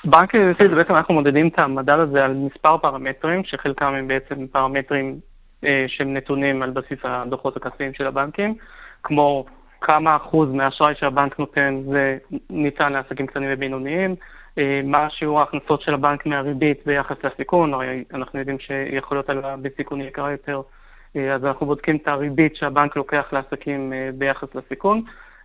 [0.05, 0.33] בנק
[0.69, 5.19] זה בעצם אנחנו מודדים את המדד הזה על מספר פרמטרים, שחלקם הם בעצם פרמטרים
[5.65, 8.55] אה, שהם נתונים על בסיס הדוחות הכספיים של הבנקים,
[9.03, 9.45] כמו
[9.81, 12.17] כמה אחוז מהאשראי שהבנק נותן זה
[12.51, 14.15] ניתן לעסקים קטנים ובינוניים,
[14.59, 19.59] אה, מה שיעור ההכנסות של הבנק מהריבית ביחס לסיכון, הרי אנחנו יודעים שיכול להיות עליו
[19.63, 20.61] בסיכון יקר יותר,
[21.17, 25.03] אה, אז אנחנו בודקים את הריבית שהבנק לוקח לעסקים אה, ביחס לסיכון,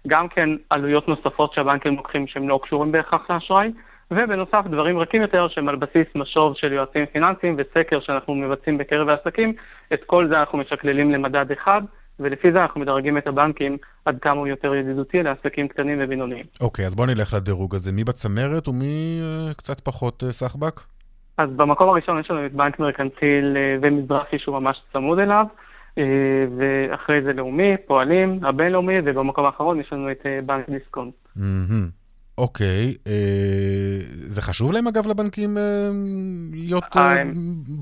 [0.08, 3.72] גם כן עלויות נוספות שהבנקים לוקחים שהם לא קשורים בהכרח לאשראי.
[4.12, 9.10] ובנוסף דברים רכים יותר שהם על בסיס משוב של יועצים פיננסיים וסקר שאנחנו מבצעים בקרב
[9.10, 9.54] העסקים,
[9.94, 11.82] את כל זה אנחנו משקללים למדד אחד.
[12.20, 16.46] ולפי זה אנחנו מדרגים את הבנקים עד כמה הוא יותר ידידותי לעסקים קטנים ובינוניים.
[16.62, 17.92] אוקיי, okay, אז בוא נלך לדירוג הזה.
[17.92, 20.82] מי בצמרת ומי uh, קצת פחות uh, סחבק?
[21.38, 25.46] אז במקום הראשון יש לנו את בנק מרקנטיל uh, ומזרחי שהוא ממש צמוד אליו,
[26.58, 31.14] ואחרי זה לאומי, פועלים, הבינלאומי, ובמקום האחרון יש לנו את בנק דיסקונט.
[31.38, 31.99] Mm-hmm.
[32.40, 34.00] אוקיי, אה,
[34.36, 35.90] זה חשוב להם אגב לבנקים אה,
[36.54, 37.24] להיות אה,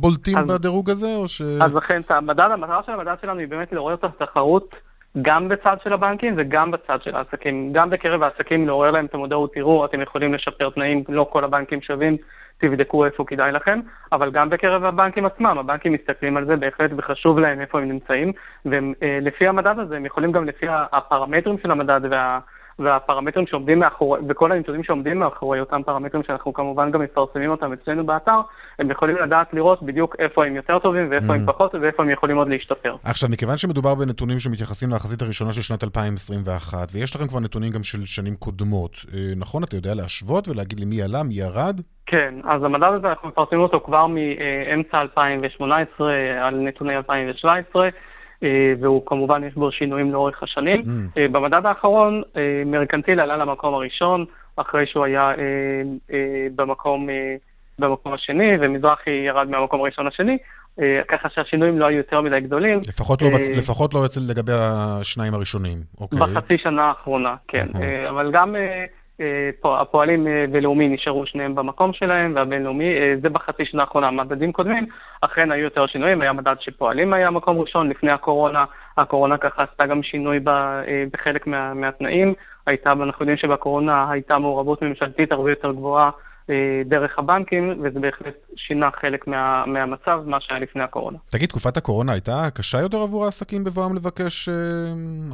[0.02, 1.42] בולטים אז, בדירוג הזה, או ש...
[1.42, 4.76] אז לכן, המדד, המטרה של המדד שלנו היא באמת לעורר את התחרות
[5.22, 7.74] גם בצד של הבנקים וגם בצד של העסקים.
[7.74, 11.82] גם בקרב העסקים לעורר להם את המודעות, תראו, אתם יכולים לשפר תנאים, לא כל הבנקים
[11.82, 12.18] שווים,
[12.58, 13.80] תבדקו איפה כדאי לכם,
[14.12, 18.32] אבל גם בקרב הבנקים עצמם, הבנקים מסתכלים על זה בהחלט וחשוב להם איפה הם נמצאים,
[18.66, 22.40] ולפי המדד הזה הם יכולים גם לפי הפרמטרים של המדד וה...
[22.80, 28.06] והפרמטרים שעומדים מאחורי, וכל הנתונים שעומדים מאחורי אותם פרמטרים שאנחנו כמובן גם מפרסמים אותם אצלנו
[28.06, 28.42] באתר,
[28.80, 31.36] הם יכולים לדעת לראות בדיוק איפה הם יותר טובים ואיפה mm.
[31.36, 32.96] הם פחות ואיפה הם יכולים עוד להשתפר.
[33.04, 37.84] עכשיו, מכיוון שמדובר בנתונים שמתייחסים להחזית הראשונה של שנת 2021, ויש לכם כבר נתונים גם
[37.84, 39.64] של שנים קודמות, אה, נכון?
[39.64, 41.82] אתה יודע להשוות ולהגיד לי מי עלה, מי ירד?
[42.06, 47.90] כן, אז המדד הזה, אנחנו מפרסמים אותו כבר מאמצע 2018 על נתוני 2017.
[48.44, 50.82] אה, והוא כמובן יש בו שינויים לאורך השנים.
[50.82, 51.18] Mm.
[51.18, 54.26] אה, במדד האחרון, אה, מרקנטיל עלה למקום הראשון,
[54.56, 55.32] אחרי שהוא היה
[56.56, 57.08] במקום,
[57.80, 60.38] במקום השני, ומזרחי ירד מהמקום הראשון לשני,
[61.08, 62.80] ככה שהשינויים לא היו יותר מדי גדולים.
[62.88, 63.58] לפחות לא, בצ...
[63.58, 66.20] לפחות לא אצל לגבי השניים הראשונים, אוקיי.
[66.20, 67.68] בחצי שנה האחרונה, כן.
[68.10, 68.56] אבל גם
[69.64, 72.86] הפועלים ולאומי נשארו שניהם במקום שלהם, והבינלאומי,
[73.22, 74.12] זה בחצי שנה האחרונה.
[74.12, 74.86] מדדים קודמים,
[75.22, 78.66] אכן היו יותר שינויים, היה מדד שפועלים היה מקום ראשון לפני הקורונה,
[78.98, 80.40] הקורונה ככה עשתה גם שינוי
[81.12, 82.34] בחלק מה, מהתנאים,
[82.68, 86.12] הייתה, אנחנו יודעים שבקורונה הייתה מעורבות ממשלתית הרבה יותר גבוהה אה,
[86.86, 91.18] דרך הבנקים, וזה בהחלט שינה חלק מה, מהמצב, מה שהיה לפני הקורונה.
[91.30, 94.56] תגיד, תקופת הקורונה הייתה קשה יותר עבור העסקים בבואם לבקש אה,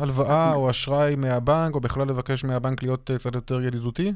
[0.01, 4.14] הלוואה או אשראי מהבנק, או בכלל לבקש מהבנק להיות אה, קצת יותר ידידותי?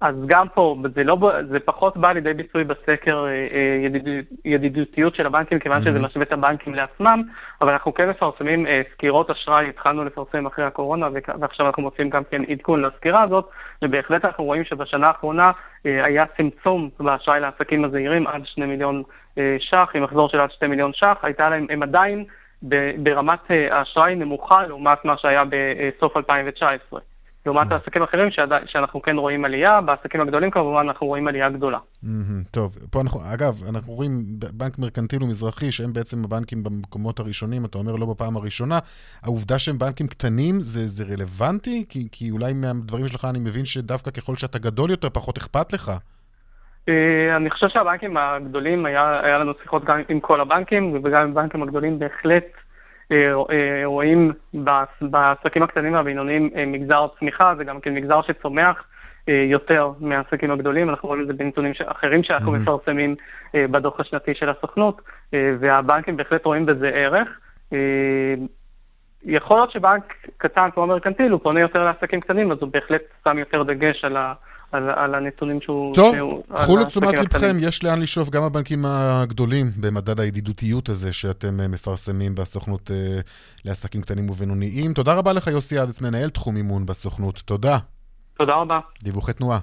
[0.00, 1.16] אז גם פה, זה, לא,
[1.48, 5.84] זה פחות בא לידי ביצוי בסקר אה, אה, ידיד, ידידותיות של הבנקים, כיוון mm-hmm.
[5.84, 7.22] שזה משווה את הבנקים לעצמם,
[7.60, 11.08] אבל אנחנו כן מפרסמים אה, סקירות אשראי, התחלנו לפרסם אחרי הקורונה,
[11.40, 13.48] ועכשיו אנחנו מוצאים גם כן עדכון לסקירה הזאת,
[13.82, 15.50] ובהחלט אנחנו רואים שבשנה האחרונה
[15.84, 19.02] היה צמצום באשראי לעסקים הזעירים עד 2 מיליון
[19.58, 22.24] ש"ח, עם מחזור של עד 2 מיליון ש"ח, הייתה להם, הם עדיין
[22.98, 23.40] ברמת
[23.70, 27.00] האשראי נמוכה לעומת מה שהיה בסוף 2019.
[27.46, 27.72] לעומת כן.
[27.72, 28.28] העסקים האחרים
[28.66, 31.78] שאנחנו כן רואים עלייה, בעסקים הגדולים כמובן אנחנו רואים עלייה גדולה.
[32.50, 34.10] טוב, פה אנחנו, אגב, אנחנו רואים
[34.54, 38.78] בנק מרקנטיל ומזרחי, שהם בעצם הבנקים במקומות הראשונים, אתה אומר לא בפעם הראשונה.
[39.22, 41.84] העובדה שהם בנקים קטנים, זה, זה רלוונטי?
[41.88, 45.90] כי, כי אולי מהדברים שלך אני מבין שדווקא ככל שאתה גדול יותר, פחות אכפת לך.
[46.88, 51.30] אה, אני חושב שהבנקים הגדולים, היה, היה לנו שיחות גם עם כל הבנקים, וגם עם
[51.30, 52.44] הבנקים הגדולים בהחלט
[53.84, 54.32] רואים
[55.02, 58.84] בעסקים הקטנים והבינוניים אה, מגזר צמיחה, זה גם כן מגזר שצומח
[59.28, 62.58] יותר מהעסקים הגדולים, אנחנו רואים את זה בנתונים אחרים שאנחנו mm-hmm.
[62.58, 63.14] מפרסמים
[63.54, 65.02] בדוח השנתי של הסוכנות,
[65.32, 67.28] והבנקים בהחלט רואים בזה ערך.
[69.24, 73.38] יכול להיות שבנק קטן כמו מרקנטיל, הוא פונה יותר לעסקים קטנים, אז הוא בהחלט שם
[73.38, 74.32] יותר דגש על ה...
[74.72, 75.94] על, על הנתונים שהוא...
[75.94, 81.68] טוב, קחו לתשומת לבכם, יש לאן לשאוף גם הבנקים הגדולים במדד הידידותיות הזה שאתם אה,
[81.68, 82.94] מפרסמים בסוכנות uh,
[83.64, 84.92] לעסקים קטנים ובינוניים.
[84.92, 87.42] תודה רבה לך, יוסי אדץ, מנהל תחום אימון בסוכנות.
[87.44, 87.78] תודה.
[88.38, 88.78] תודה רבה.
[89.02, 89.58] דיווחי תנועה.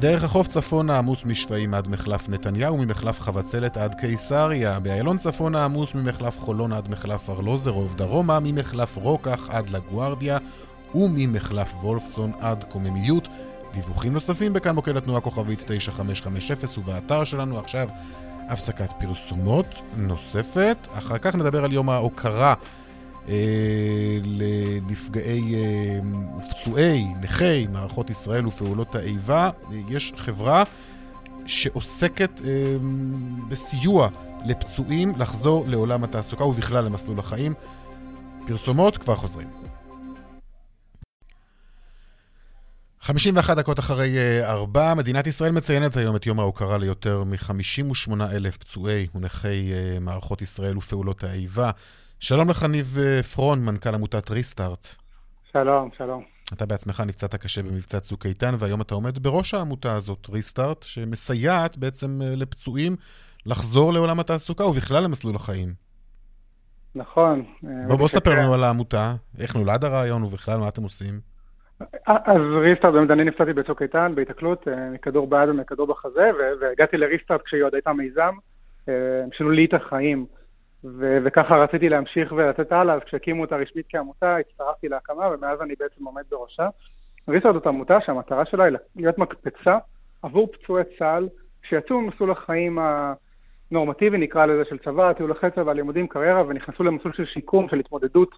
[0.00, 4.80] בדרך החוף צפונה עמוס משפעים עד מחלף נתניהו, ממחלף חבצלת עד קיסריה.
[4.80, 10.38] באיילון צפונה עמוס ממחלף חולון עד מחלף ארלוזרוב דרומה, ממחלף רוקח עד לגוארדיה
[10.94, 13.28] וממחלף וולפסון עד קוממיות.
[13.72, 17.88] דיווחים נוספים בכאן מוקד התנועה כוכבית 9550 ובאתר שלנו עכשיו
[18.48, 20.76] הפסקת פרסומות נוספת.
[20.92, 22.54] אחר כך נדבר על יום ההוקרה
[24.24, 26.00] לנפגעי, אה,
[26.50, 29.50] פצועי, נכי מערכות ישראל ופעולות האיבה.
[29.88, 30.64] יש חברה
[31.46, 32.76] שעוסקת אה,
[33.48, 34.08] בסיוע
[34.46, 37.54] לפצועים לחזור לעולם התעסוקה ובכלל למסלול החיים.
[38.46, 39.48] פרסומות, כבר חוזרים.
[43.00, 49.06] 51 דקות אחרי ארבע, מדינת ישראל מציינת היום את יום ההוקרה ליותר מ-58 אלף פצועי
[49.14, 51.70] ונכי מערכות ישראל ופעולות האיבה.
[52.22, 54.86] שלום לך, ניב אה, פרון, מנכ"ל עמותת ריסטארט.
[55.52, 56.22] שלום, שלום.
[56.52, 61.78] אתה בעצמך נפצעת קשה במבצע צוק איתן, והיום אתה עומד בראש העמותה הזאת, ריסטארט, שמסייעת
[61.78, 62.92] בעצם אה, לפצועים
[63.46, 65.68] לחזור לעולם התעסוקה ובכלל למסלול החיים.
[66.94, 67.44] נכון.
[67.64, 71.14] אה, בוא, בוא ספר לנו על העמותה, איך נולד הרעיון ובכלל מה אתם עושים.
[72.06, 77.62] אז ריסטארט, באמת אני נפצעתי בצוק איתן, בהיתקלות, מכדור ביד ומכדור בחזה, והגעתי לריסטארט כשהיא
[77.62, 78.34] עוד הייתה מיזם,
[78.86, 80.26] הם שינו לי את החיים.
[80.84, 85.74] ו- וככה רציתי להמשיך ולתת הלאה, אז כשהקימו אותה רשמית כעמותה, הצטרפתי להקמה, ומאז אני
[85.78, 86.68] בעצם עומד בראשה.
[87.28, 89.78] ריסרד זאת עמותה שהמטרה שלה היא להיות מקפצה
[90.22, 91.28] עבור פצועי צה"ל
[91.62, 92.78] שיצאו ממסלול החיים
[93.70, 97.78] הנורמטיבי, נקרא לזה, של צבא, טיול אחרי צבא, לימודים, קריירה, ונכנסו למסלול של שיקום, של
[97.78, 98.30] התמודדות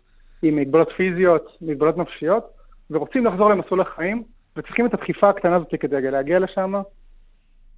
[0.43, 2.51] עם מגבלות פיזיות, מגבלות נפשיות,
[2.91, 4.23] ורוצים לחזור למסלול החיים,
[4.57, 6.75] וצריכים את הדחיפה הקטנה הזאת כדי להגיע לשם,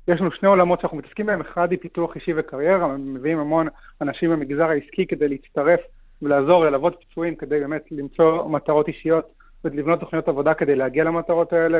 [0.08, 3.66] יש לנו שני עולמות שאנחנו מתעסקים בהם, אחד היא פיתוח אישי וקריירה, מביאים המון
[4.00, 5.80] אנשים במגזר העסקי כדי להצטרף
[6.22, 9.32] ולעזור, ללוות פצועים כדי באמת למצוא מטרות אישיות
[9.64, 11.78] ולבנות תוכניות עבודה כדי להגיע למטרות האלה,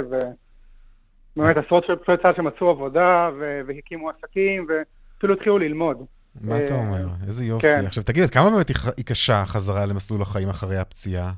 [1.37, 3.31] ובאמת עשרות של פצועי צה"ל שמצאו עבודה
[3.67, 6.05] והקימו עסקים ואפילו התחילו ללמוד.
[6.41, 7.07] מה אתה אומר?
[7.27, 7.63] איזה יופי.
[7.63, 7.83] כן.
[7.87, 11.31] עכשיו תגיד, כמה באמת היא קשה החזרה למסלול החיים אחרי הפציעה?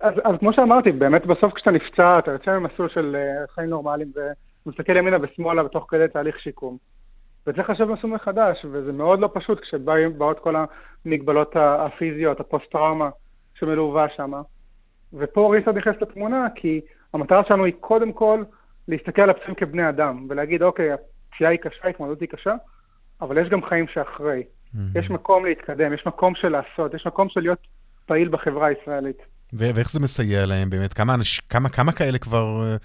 [0.00, 4.12] אז, אז כמו שאמרתי, באמת בסוף כשאתה נפצע, אתה יוצא ממסלול של uh, חיים נורמליים,
[4.66, 6.76] מסתכל ימינה ושמאלה בתוך כדי תהליך שיקום.
[7.46, 10.54] וצריך לחשוב מסוג מחדש, וזה מאוד לא פשוט כשבאות כל
[11.04, 13.08] המגבלות הפיזיות, הפוסט-טראומה
[13.54, 14.32] שמלווה שם.
[15.12, 16.80] ופה ריסה נכנס לתמונה, כי
[17.12, 18.42] המטרה שלנו היא קודם כל
[18.88, 22.54] להסתכל על הפצועים כבני אדם, ולהגיד, אוקיי, הפציעה היא קשה, ההתמודדות היא קשה,
[23.20, 24.42] אבל יש גם חיים שאחרי.
[24.42, 24.98] Mm-hmm.
[24.98, 27.58] יש מקום להתקדם, יש מקום של לעשות, יש מקום של להיות
[28.06, 29.18] פעיל בחברה הישראלית.
[29.52, 30.92] ו- ואיך זה מסייע להם באמת?
[30.92, 32.82] כמה, אנש, כמה, כמה כאלה כבר uh,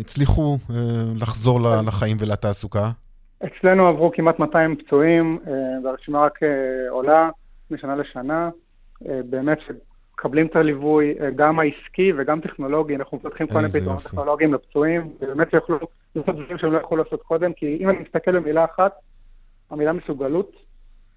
[0.00, 0.72] הצליחו uh,
[1.20, 2.90] לחזור לחיים ולתעסוקה?
[3.44, 5.48] אצלנו עברו כמעט 200 פצועים, uh,
[5.84, 6.46] והרשימה רק uh,
[6.90, 7.30] עולה
[7.70, 8.50] משנה לשנה.
[9.00, 9.58] באמת
[10.14, 15.52] מקבלים את הליווי, גם העסקי וגם טכנולוגי, אנחנו מפתחים כל מיני פתרונות טכנולוגיים לפצועים, ובאמת
[15.52, 15.78] יוכלו
[16.14, 18.92] לעשות דברים שהם לא יכלו לעשות קודם, כי אם אני מסתכל במילה אחת,
[19.70, 20.50] המילה מסוגלות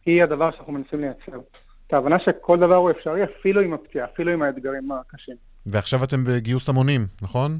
[0.06, 1.40] היא הדבר שאנחנו מנסים לייצר.
[1.88, 5.36] את ההבנה שכל דבר הוא אפשרי, אפילו עם הפציעה, אפילו עם האתגרים הקשים.
[5.66, 7.52] ועכשיו אתם בגיוס המונים, נכון?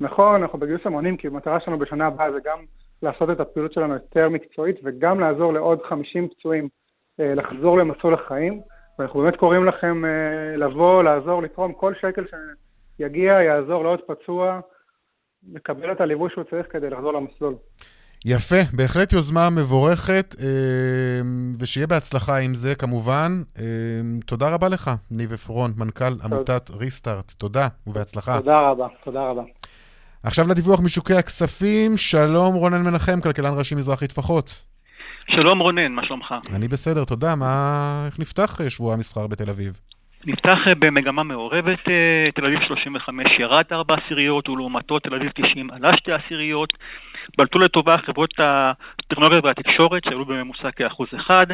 [0.00, 2.58] נכון, אנחנו בגיוס המונים, כי המטרה שלנו בשנה הבאה זה גם
[3.02, 6.68] לעשות את הפעילות שלנו יותר מקצועית, וגם לעזור לעוד 50 פצועים
[7.20, 8.60] אה, לחזור למסלול החיים.
[8.98, 12.24] ואנחנו באמת קוראים לכם אה, לבוא, לעזור, לתרום כל שקל
[12.96, 14.60] שיגיע, יעזור לעוד פצוע,
[15.52, 17.54] לקבל את הליווי שהוא צריך כדי לחזור למסלול.
[18.24, 21.20] יפה, בהחלט יוזמה מבורכת, אה,
[21.60, 23.30] ושיהיה בהצלחה עם זה כמובן.
[23.58, 23.64] אה,
[24.26, 27.30] תודה רבה לך, ניב עפרון, מנכ"ל עמותת ריסטארט.
[27.30, 28.38] תודה ובהצלחה.
[28.38, 29.42] תודה רבה, תודה רבה.
[30.24, 34.64] עכשיו לדיווח משוקי הכספים, שלום רונן מנחם, כלכלן ראשי מזרחי טפחות.
[35.30, 36.34] שלום רונן, מה שלומך?
[36.56, 37.34] אני בסדר, תודה.
[37.36, 38.02] מה...
[38.06, 39.80] איך נפתח שבוע המסחר בתל אביב?
[40.26, 41.78] נפתח במגמה מעורבת,
[42.34, 46.72] תל אביב 35 ירד 4 עשיריות, ולעומתו תל אביב 90 עלה 2 עשיריות.
[47.38, 51.46] בלטו לטובה חברות הטכנולוגיה והתקשורת שעלו בממוצע כאחוז אחד.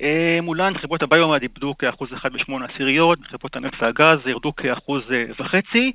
[0.00, 5.24] אה, מולן חברות הביומד איבדו כאחוז אחד בשמונה עשיריות, חברות הנפט והגז ירדו כאחוז אה,
[5.38, 5.92] וחצי.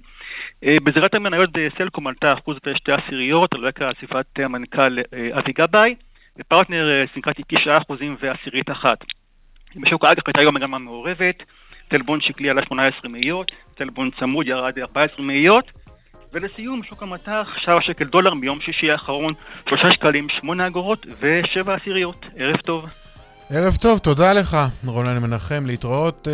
[0.63, 4.97] אה, בזירת המניות סלקום עלתה אחוז ושתי עשיריות על רקע עזיבת המנכ"ל
[5.39, 5.95] אבי גבאי,
[6.39, 8.97] ופרטנר סנקרתי תשעה אחוזים ועשירית אחת.
[9.75, 11.43] בשוק האג"ח הייתה היום מגמה מעורבת,
[11.87, 15.71] טלבון שקלי עלה 18 מאיות, טלבון צמוד ירד 14 מאיות.
[16.35, 19.33] ולסיום, שוק המטח, שער שקל דולר מיום שישי האחרון,
[19.69, 22.25] שלושה שקלים, שמונה אגורות ושבע עשיריות.
[22.35, 22.85] ערב טוב.
[23.49, 26.33] ערב טוב, תודה לך, רונן מנחם, להתראות אה,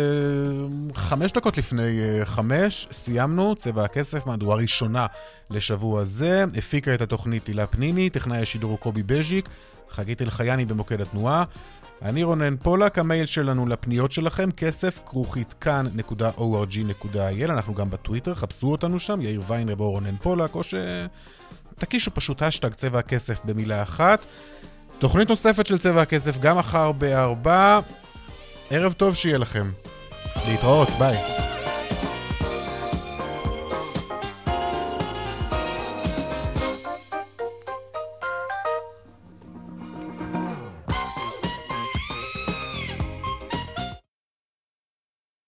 [0.94, 5.06] חמש דקות לפני אה, חמש, סיימנו, צבע הכסף, מהדורה ראשונה
[5.50, 9.48] לשבוע זה, הפיקה את התוכנית הילה פניני, טכנאי השידור קובי בז'יק,
[9.90, 11.44] חגית אלחייני במוקד התנועה.
[12.04, 19.00] אני רונן פולק, המייל שלנו לפניות שלכם, כסף כרוכית כאן.org.il, אנחנו גם בטוויטר, חפשו אותנו
[19.00, 20.60] שם, יאיר ויינרב או רונן פולק, או
[21.78, 24.26] שתקישו פשוט השטג צבע הכסף במילה אחת.
[24.98, 27.80] תוכנית נוספת של צבע הכסף גם מחר בארבע.
[28.70, 29.70] ערב טוב שיהיה לכם.
[30.46, 31.51] להתראות, ביי.